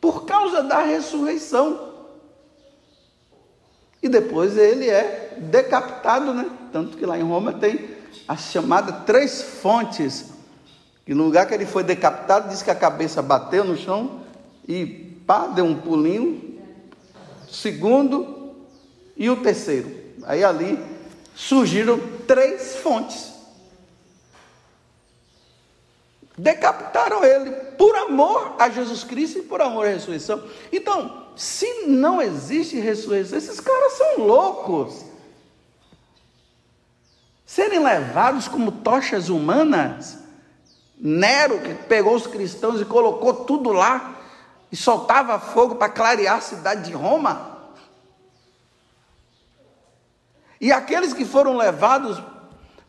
por 0.00 0.24
causa 0.26 0.62
da 0.62 0.80
ressurreição 0.80 1.93
e 4.04 4.08
depois 4.08 4.58
ele 4.58 4.90
é 4.90 5.34
decapitado, 5.38 6.34
né? 6.34 6.50
Tanto 6.70 6.98
que 6.98 7.06
lá 7.06 7.18
em 7.18 7.22
Roma 7.22 7.54
tem 7.54 7.88
a 8.28 8.36
chamada 8.36 8.92
três 8.92 9.40
fontes, 9.40 10.26
que 11.06 11.14
no 11.14 11.24
lugar 11.24 11.46
que 11.46 11.54
ele 11.54 11.64
foi 11.64 11.82
decapitado, 11.82 12.50
diz 12.50 12.62
que 12.62 12.70
a 12.70 12.74
cabeça 12.74 13.22
bateu 13.22 13.64
no 13.64 13.78
chão 13.78 14.20
e 14.68 14.84
pá, 15.26 15.46
deu 15.46 15.64
um 15.64 15.80
pulinho, 15.80 16.60
segundo 17.50 18.54
e 19.16 19.30
o 19.30 19.36
terceiro. 19.36 19.90
Aí 20.24 20.44
ali 20.44 20.78
surgiram 21.34 21.98
três 22.26 22.76
fontes. 22.76 23.32
Decapitaram 26.36 27.24
ele 27.24 27.52
por 27.78 27.96
amor 27.96 28.56
a 28.58 28.68
Jesus 28.68 29.02
Cristo 29.02 29.38
e 29.38 29.42
por 29.42 29.62
amor 29.62 29.86
à 29.86 29.88
ressurreição. 29.88 30.42
Então, 30.70 31.23
se 31.36 31.86
não 31.86 32.22
existe 32.22 32.78
ressurreição, 32.78 33.38
esses 33.38 33.60
caras 33.60 33.92
são 33.94 34.18
loucos. 34.18 35.04
Serem 37.44 37.82
levados 37.82 38.48
como 38.48 38.70
tochas 38.70 39.28
humanas. 39.28 40.18
Nero, 40.96 41.60
que 41.60 41.74
pegou 41.74 42.14
os 42.14 42.26
cristãos 42.26 42.80
e 42.80 42.84
colocou 42.84 43.44
tudo 43.44 43.72
lá, 43.72 44.14
e 44.70 44.76
soltava 44.76 45.38
fogo 45.38 45.74
para 45.74 45.92
clarear 45.92 46.36
a 46.36 46.40
cidade 46.40 46.84
de 46.84 46.92
Roma. 46.92 47.54
E 50.60 50.72
aqueles 50.72 51.12
que 51.12 51.24
foram 51.24 51.56
levados 51.56 52.22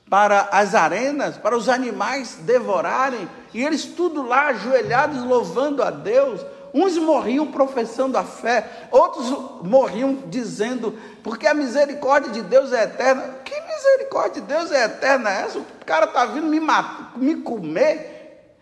para 0.09 0.49
as 0.51 0.75
arenas, 0.75 1.37
para 1.37 1.57
os 1.57 1.67
animais 1.67 2.35
devorarem, 2.41 3.27
e 3.53 3.63
eles 3.63 3.85
tudo 3.85 4.21
lá 4.21 4.47
ajoelhados 4.47 5.23
louvando 5.23 5.81
a 5.81 5.89
Deus, 5.89 6.45
Uns 6.77 6.97
morriam 6.97 7.49
professando 7.49 8.17
a 8.17 8.25
fé, 8.25 8.89
outros 8.91 9.63
morriam 9.63 10.13
dizendo, 10.27 10.91
porque 11.23 11.47
a 11.47 11.53
misericórdia 11.53 12.29
de 12.33 12.41
Deus 12.41 12.73
é 12.73 12.83
eterna. 12.83 13.35
Que 13.45 13.57
misericórdia 13.61 14.41
de 14.41 14.47
Deus 14.47 14.71
é 14.73 14.83
eterna 14.83 15.31
é 15.31 15.41
essa? 15.43 15.57
O 15.57 15.65
cara 15.85 16.03
está 16.03 16.25
vindo 16.25 16.47
me 16.47 16.59
matar, 16.59 17.17
me 17.17 17.37
comer, 17.37 18.59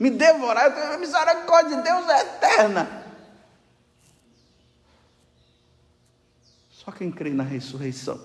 me 0.00 0.10
devorar. 0.10 0.66
A 0.94 0.98
misericórdia 0.98 1.76
de 1.76 1.82
Deus 1.84 2.08
é 2.08 2.20
eterna. 2.22 3.04
Só 6.72 6.90
quem 6.90 7.12
crê 7.12 7.30
na 7.30 7.44
ressurreição. 7.44 8.20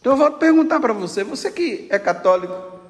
Então 0.00 0.14
eu 0.14 0.16
vou 0.16 0.32
perguntar 0.32 0.80
para 0.80 0.92
você, 0.92 1.22
você 1.22 1.52
que 1.52 1.86
é 1.88 2.00
católico, 2.00 2.81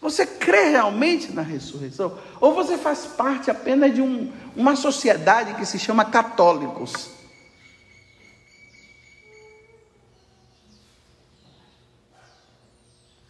você 0.00 0.24
crê 0.24 0.70
realmente 0.70 1.32
na 1.32 1.42
ressurreição? 1.42 2.16
Ou 2.40 2.54
você 2.54 2.78
faz 2.78 3.04
parte 3.06 3.50
apenas 3.50 3.92
de 3.92 4.00
um, 4.00 4.32
uma 4.54 4.76
sociedade 4.76 5.54
que 5.54 5.66
se 5.66 5.78
chama 5.78 6.04
católicos? 6.04 7.10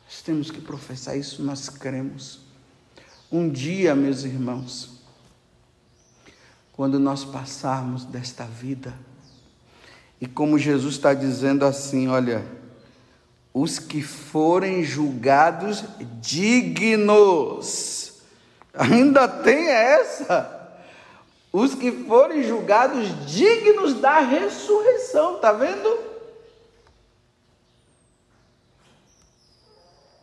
Nós 0.05 0.23
temos 0.23 0.51
que 0.51 0.61
professar 0.61 1.17
isso, 1.17 1.43
nós 1.43 1.71
cremos. 1.71 2.41
Um 3.33 3.49
dia, 3.49 3.95
meus 3.95 4.25
irmãos, 4.25 5.01
quando 6.73 6.99
nós 6.99 7.25
passarmos 7.25 8.05
desta 8.05 8.45
vida, 8.45 8.95
e 10.21 10.27
como 10.27 10.59
Jesus 10.59 10.97
está 10.97 11.15
dizendo 11.15 11.65
assim, 11.65 12.09
olha, 12.09 12.45
os 13.61 13.81
que 13.81 14.01
forem 14.03 14.85
julgados 14.85 15.83
dignos. 16.21 18.13
Ainda 18.73 19.27
tem 19.27 19.69
essa. 19.69 20.57
os 21.53 21.75
que 21.75 21.91
forem 21.91 22.45
julgados 22.45 23.27
dignos 23.27 23.95
da 23.95 24.21
ressurreição, 24.21 25.41
tá 25.41 25.51
vendo? 25.53 25.99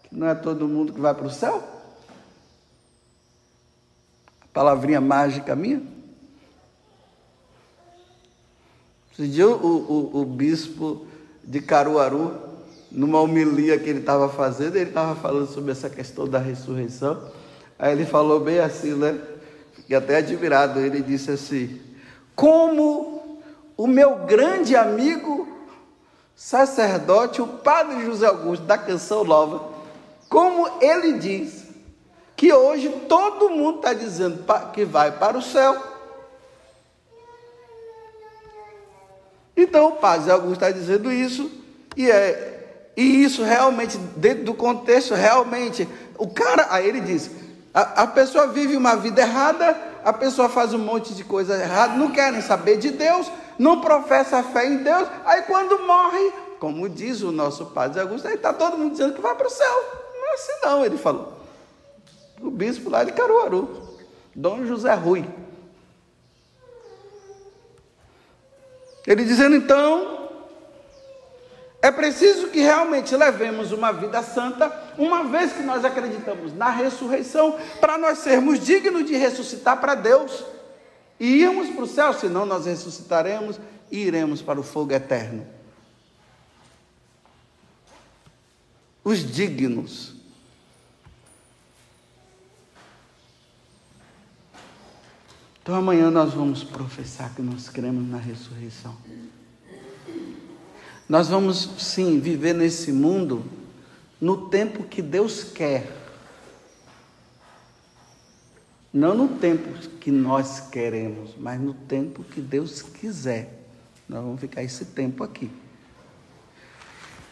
Não 0.09 0.27
é 0.27 0.35
todo 0.35 0.65
mundo 0.65 0.93
que 0.93 1.01
vai 1.01 1.13
para 1.13 1.27
o 1.27 1.29
céu? 1.29 1.61
A 4.43 4.47
palavrinha 4.53 5.01
mágica 5.01 5.53
minha? 5.57 5.81
Esse 9.11 9.27
dia 9.27 9.45
o, 9.45 9.51
o, 9.51 10.21
o 10.21 10.25
bispo 10.25 11.05
de 11.43 11.59
Caruaru, 11.59 12.54
numa 12.95 13.19
homilia 13.19 13.77
que 13.77 13.89
ele 13.89 13.99
estava 13.99 14.29
fazendo, 14.29 14.77
ele 14.77 14.89
estava 14.89 15.15
falando 15.15 15.47
sobre 15.47 15.71
essa 15.71 15.89
questão 15.89 16.25
da 16.25 16.39
ressurreição. 16.39 17.29
Aí 17.77 17.91
ele 17.91 18.05
falou 18.05 18.39
bem 18.39 18.59
assim, 18.59 18.93
né? 18.93 19.19
Fiquei 19.73 19.97
até 19.97 20.17
admirado. 20.17 20.79
Ele 20.79 21.01
disse 21.01 21.29
assim: 21.29 21.81
Como 22.33 23.41
o 23.75 23.85
meu 23.85 24.19
grande 24.19 24.77
amigo 24.77 25.45
sacerdote, 26.33 27.41
o 27.41 27.47
padre 27.47 28.05
José 28.05 28.27
Augusto, 28.27 28.65
da 28.65 28.77
Canção 28.77 29.25
Nova, 29.25 29.73
como 30.29 30.81
ele 30.81 31.13
diz, 31.19 31.65
que 32.35 32.51
hoje 32.53 32.89
todo 33.09 33.49
mundo 33.49 33.77
está 33.77 33.93
dizendo 33.93 34.43
que 34.73 34.85
vai 34.85 35.11
para 35.11 35.37
o 35.37 35.41
céu. 35.41 35.81
Então 39.55 39.89
o 39.89 39.95
padre 39.97 40.31
Augusto 40.31 40.53
está 40.53 40.71
dizendo 40.71 41.11
isso, 41.11 41.49
e, 41.95 42.09
é, 42.09 42.54
e 42.95 43.23
isso 43.23 43.43
realmente, 43.43 43.97
dentro 44.15 44.45
do 44.45 44.53
contexto, 44.53 45.13
realmente, 45.13 45.87
o 46.17 46.27
cara, 46.27 46.67
aí 46.69 46.87
ele 46.87 47.01
diz, 47.01 47.29
a, 47.73 48.03
a 48.03 48.07
pessoa 48.07 48.47
vive 48.47 48.77
uma 48.77 48.95
vida 48.95 49.21
errada, 49.21 49.77
a 50.03 50.13
pessoa 50.13 50.47
faz 50.47 50.73
um 50.73 50.77
monte 50.77 51.13
de 51.13 51.23
coisa 51.23 51.61
errada, 51.61 51.95
não 51.95 52.11
querem 52.11 52.41
saber 52.41 52.77
de 52.77 52.91
Deus, 52.91 53.29
não 53.59 53.81
professa 53.81 54.41
fé 54.43 54.67
em 54.67 54.77
Deus, 54.77 55.07
aí 55.25 55.41
quando 55.41 55.85
morre, 55.85 56.31
como 56.59 56.87
diz 56.87 57.21
o 57.21 57.31
nosso 57.31 57.65
padre 57.67 57.99
Augusto, 57.99 58.27
aí 58.27 58.35
está 58.35 58.53
todo 58.53 58.77
mundo 58.77 58.91
dizendo 58.91 59.13
que 59.13 59.21
vai 59.21 59.35
para 59.35 59.47
o 59.47 59.49
céu. 59.49 59.83
Não 60.13 60.31
é 60.31 60.33
assim 60.33 60.53
não, 60.63 60.85
ele 60.85 60.97
falou. 60.97 61.33
O 62.41 62.49
bispo 62.49 62.89
lá 62.89 63.03
de 63.03 63.11
Caruaru, 63.11 63.97
Dom 64.33 64.65
José 64.65 64.93
Rui. 64.93 65.27
Ele 69.05 69.23
dizendo 69.23 69.55
então, 69.55 70.14
é 71.85 71.91
preciso 71.91 72.47
que 72.47 72.61
realmente 72.61 73.15
levemos 73.15 73.71
uma 73.71 73.91
vida 73.91 74.23
santa, 74.23 74.73
uma 74.97 75.25
vez 75.25 75.53
que 75.53 75.61
nós 75.61 75.85
acreditamos 75.85 76.51
na 76.51 76.71
ressurreição, 76.71 77.59
para 77.79 77.95
nós 77.95 78.17
sermos 78.17 78.59
dignos 78.59 79.05
de 79.05 79.15
ressuscitar 79.15 79.79
para 79.79 79.93
Deus 79.93 80.43
e 81.19 81.43
irmos 81.43 81.69
para 81.69 81.83
o 81.83 81.87
céu, 81.87 82.11
senão 82.11 82.43
nós 82.43 82.65
ressuscitaremos 82.65 83.59
e 83.91 83.99
iremos 83.99 84.41
para 84.41 84.59
o 84.59 84.63
fogo 84.63 84.93
eterno. 84.93 85.45
Os 89.03 89.19
dignos 89.19 90.15
Então 95.61 95.73
amanhã 95.73 96.11
nós 96.11 96.31
vamos 96.31 96.63
professar 96.63 97.33
que 97.33 97.41
nós 97.41 97.69
cremos 97.69 98.07
na 98.07 98.19
ressurreição. 98.19 98.95
Nós 101.07 101.27
vamos 101.27 101.69
sim 101.77 102.19
viver 102.19 102.53
nesse 102.53 102.91
mundo 102.91 103.45
no 104.19 104.49
tempo 104.49 104.83
que 104.83 105.01
Deus 105.01 105.43
quer. 105.43 105.91
Não 108.91 109.13
no 109.13 109.27
tempo 109.37 109.77
que 109.99 110.09
nós 110.09 110.61
queremos, 110.71 111.35
mas 111.37 111.59
no 111.59 111.73
tempo 111.73 112.23
que 112.23 112.41
Deus 112.41 112.81
quiser. 112.81 113.65
Nós 114.07 114.23
vamos 114.23 114.39
ficar 114.39 114.63
esse 114.63 114.85
tempo 114.85 115.23
aqui. 115.23 115.51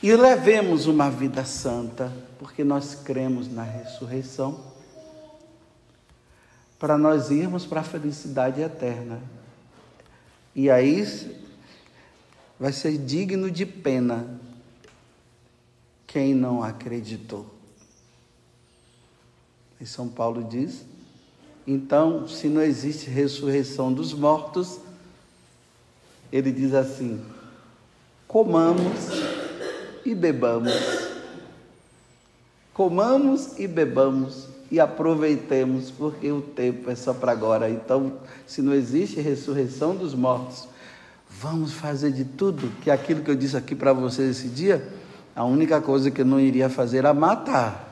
E 0.02 0.14
levemos 0.14 0.86
uma 0.86 1.10
vida 1.10 1.46
santa, 1.46 2.12
porque 2.38 2.64
nós 2.64 2.94
cremos 2.94 3.52
na 3.52 3.64
ressurreição 3.64 4.74
para 6.78 6.98
nós 6.98 7.32
irmos 7.32 7.66
para 7.66 7.80
a 7.80 7.84
felicidade 7.84 8.60
eterna. 8.60 9.22
E 10.54 10.70
aí 10.70 11.02
vai 12.64 12.72
ser 12.72 12.98
digno 12.98 13.52
de 13.52 13.66
pena 13.66 14.40
quem 16.08 16.34
não 16.34 16.64
acreditou. 16.64 17.46
E 19.82 19.86
São 19.86 20.08
Paulo 20.08 20.42
diz: 20.46 20.86
então, 21.68 22.26
se 22.26 22.48
não 22.48 22.62
existe 22.62 23.10
ressurreição 23.10 23.92
dos 23.92 24.14
mortos, 24.14 24.80
ele 26.32 26.54
diz 26.54 26.74
assim: 26.74 27.22
comamos 28.30 29.10
e 30.06 30.16
bebamos. 30.16 30.72
Comamos 32.74 33.60
e 33.60 33.68
bebamos 33.68 34.48
e 34.72 34.80
aproveitemos, 34.80 35.92
porque 35.92 36.32
o 36.32 36.42
tempo 36.42 36.90
é 36.90 36.96
só 36.96 37.14
para 37.14 37.34
agora. 37.34 37.70
Então, 37.70 38.20
se 38.48 38.62
não 38.62 38.74
existe 38.74 39.20
ressurreição 39.20 39.94
dos 39.94 40.16
mortos, 40.16 40.72
vamos 41.44 41.74
fazer 41.74 42.14
de 42.14 42.24
tudo 42.24 42.72
que 42.82 42.90
aquilo 42.90 43.22
que 43.22 43.30
eu 43.30 43.36
disse 43.36 43.58
aqui 43.58 43.76
para 43.76 43.92
vocês 43.92 44.38
esse 44.38 44.48
dia, 44.48 44.82
a 45.36 45.44
única 45.44 45.82
coisa 45.82 46.10
que 46.10 46.22
eu 46.22 46.26
não 46.26 46.40
iria 46.40 46.70
fazer 46.70 47.00
era 47.00 47.14
matar. 47.14 47.92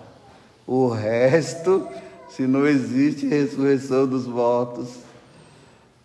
O 0.65 0.87
resto, 0.87 1.85
se 2.29 2.43
não 2.43 2.65
existe 2.65 3.27
ressurreição 3.27 4.07
dos 4.07 4.25
mortos, 4.25 4.87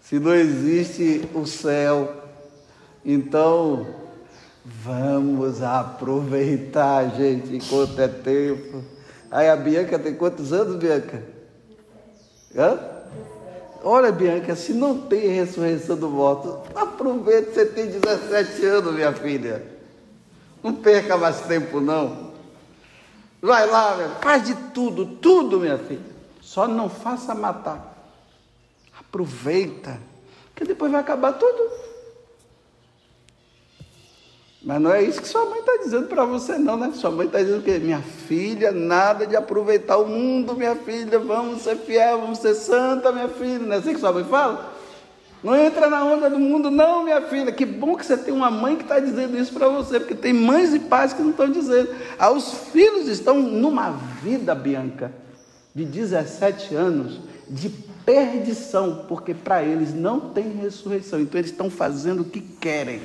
se 0.03 0.19
não 0.19 0.35
existe 0.35 1.29
o 1.35 1.47
céu, 1.47 2.13
então 3.05 3.87
vamos 4.65 5.63
aproveitar, 5.63 7.15
gente, 7.17 7.55
enquanto 7.55 8.01
é 8.01 8.09
tempo. 8.09 8.83
Aí 9.31 9.49
a 9.49 9.55
Bianca 9.55 10.01
tem 10.01 10.17
quantos 10.17 10.53
anos, 10.53 10.75
Bianca? 10.75 11.23
Hã? 12.57 12.96
Olha, 13.89 14.11
Bianca, 14.11 14.57
se 14.57 14.73
não 14.73 15.03
tem 15.03 15.29
ressurreição 15.29 15.97
do 15.97 16.11
morto, 16.11 16.59
aproveita, 16.75 17.53
você 17.53 17.67
tem 17.67 17.87
17 17.87 18.67
anos, 18.67 18.93
minha 18.93 19.13
filha. 19.13 19.65
Não 20.61 20.75
perca 20.75 21.17
mais 21.17 21.43
tempo, 21.43 21.81
não. 21.81 22.33
Vai 23.41 23.65
lá, 23.71 23.95
minha, 23.95 24.09
faz 24.21 24.43
de 24.43 24.57
tudo, 24.75 25.07
tudo, 25.07 25.61
minha 25.61 25.79
filha. 25.79 26.01
Só 26.41 26.67
não 26.67 26.89
faça 26.89 27.33
matar. 27.33 27.97
Aproveita, 28.99 30.01
que 30.57 30.65
depois 30.65 30.91
vai 30.91 31.01
acabar 31.01 31.35
tudo. 31.35 31.71
Mas 34.67 34.81
não 34.81 34.93
é 34.93 35.01
isso 35.01 35.23
que 35.23 35.29
sua 35.29 35.45
mãe 35.45 35.61
está 35.61 35.77
dizendo 35.77 36.09
para 36.09 36.25
você, 36.25 36.59
não, 36.59 36.77
né? 36.77 36.91
Sua 36.93 37.09
mãe 37.09 37.29
está 37.29 37.39
dizendo 37.39 37.63
que 37.63 37.79
minha 37.79 38.03
filha, 38.03 38.73
nada 38.73 39.25
de 39.25 39.37
aproveitar 39.37 39.97
o 39.97 40.09
mundo, 40.09 40.57
minha 40.57 40.75
filha, 40.75 41.21
vamos 41.21 41.63
ser 41.63 41.77
fiel, 41.77 42.23
vamos 42.23 42.41
ser 42.41 42.53
santa, 42.57 43.13
minha 43.13 43.29
filha. 43.29 43.61
Não 43.61 43.75
é 43.75 43.77
assim 43.77 43.95
que 43.95 44.01
sua 44.01 44.13
mãe 44.13 44.25
fala? 44.25 44.75
Não 45.41 45.55
entra 45.55 45.89
na 45.89 46.05
onda 46.05 46.29
do 46.29 46.41
mundo, 46.41 46.69
não, 46.69 47.05
minha 47.05 47.23
filha. 47.23 47.53
Que 47.53 47.65
bom 47.65 47.95
que 47.95 48.05
você 48.05 48.17
tem 48.17 48.35
uma 48.35 48.51
mãe 48.51 48.75
que 48.75 48.83
está 48.83 48.99
dizendo 48.99 49.39
isso 49.39 49.53
para 49.53 49.69
você, 49.69 50.01
porque 50.01 50.17
tem 50.17 50.33
mães 50.33 50.75
e 50.75 50.81
pais 50.81 51.13
que 51.13 51.23
não 51.23 51.31
estão 51.31 51.49
dizendo. 51.49 51.95
Ah, 52.19 52.33
os 52.33 52.53
filhos 52.73 53.07
estão 53.07 53.41
numa 53.41 53.93
vida, 54.21 54.53
Bianca, 54.53 55.13
de 55.73 55.85
17 55.85 56.75
anos, 56.75 57.21
de 57.49 57.69
perdição, 58.05 59.05
porque 59.07 59.33
para 59.33 59.63
eles 59.63 59.95
não 59.95 60.19
tem 60.19 60.57
ressurreição. 60.57 61.21
Então 61.21 61.41
eles 61.41 61.53
estão 61.53 61.71
fazendo 61.71 62.23
o 62.23 62.25
que 62.25 62.41
querem. 62.41 63.01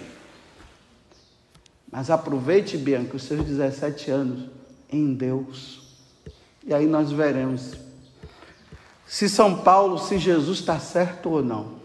Mas 1.91 2.09
aproveite, 2.09 2.77
Bianca, 2.77 3.17
os 3.17 3.23
seus 3.23 3.43
17 3.43 4.09
anos 4.09 4.49
em 4.89 5.13
Deus. 5.13 5.81
E 6.65 6.73
aí 6.73 6.85
nós 6.85 7.11
veremos 7.11 7.75
se 9.05 9.27
São 9.27 9.57
Paulo, 9.57 9.97
se 9.97 10.17
Jesus 10.17 10.59
está 10.59 10.79
certo 10.79 11.29
ou 11.29 11.43
não. 11.43 11.81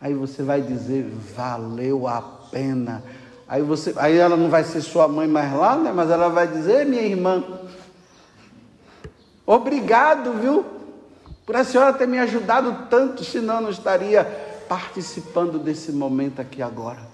Aí 0.00 0.12
você 0.12 0.42
vai 0.42 0.60
dizer, 0.60 1.08
valeu 1.36 2.08
a 2.08 2.20
pena. 2.20 3.02
Aí, 3.46 3.62
você, 3.62 3.94
aí 3.96 4.16
ela 4.16 4.36
não 4.36 4.50
vai 4.50 4.64
ser 4.64 4.80
sua 4.80 5.06
mãe 5.06 5.28
mais 5.28 5.54
lá, 5.54 5.76
né? 5.76 5.92
mas 5.92 6.10
ela 6.10 6.28
vai 6.28 6.48
dizer, 6.48 6.84
minha 6.84 7.02
irmã, 7.02 7.44
obrigado, 9.46 10.32
viu? 10.32 10.66
Por 11.46 11.54
a 11.54 11.62
senhora 11.62 11.92
ter 11.92 12.08
me 12.08 12.18
ajudado 12.18 12.88
tanto, 12.90 13.22
senão 13.22 13.56
eu 13.56 13.60
não 13.62 13.70
estaria 13.70 14.24
participando 14.68 15.58
desse 15.58 15.92
momento 15.92 16.40
aqui 16.40 16.60
agora. 16.60 17.13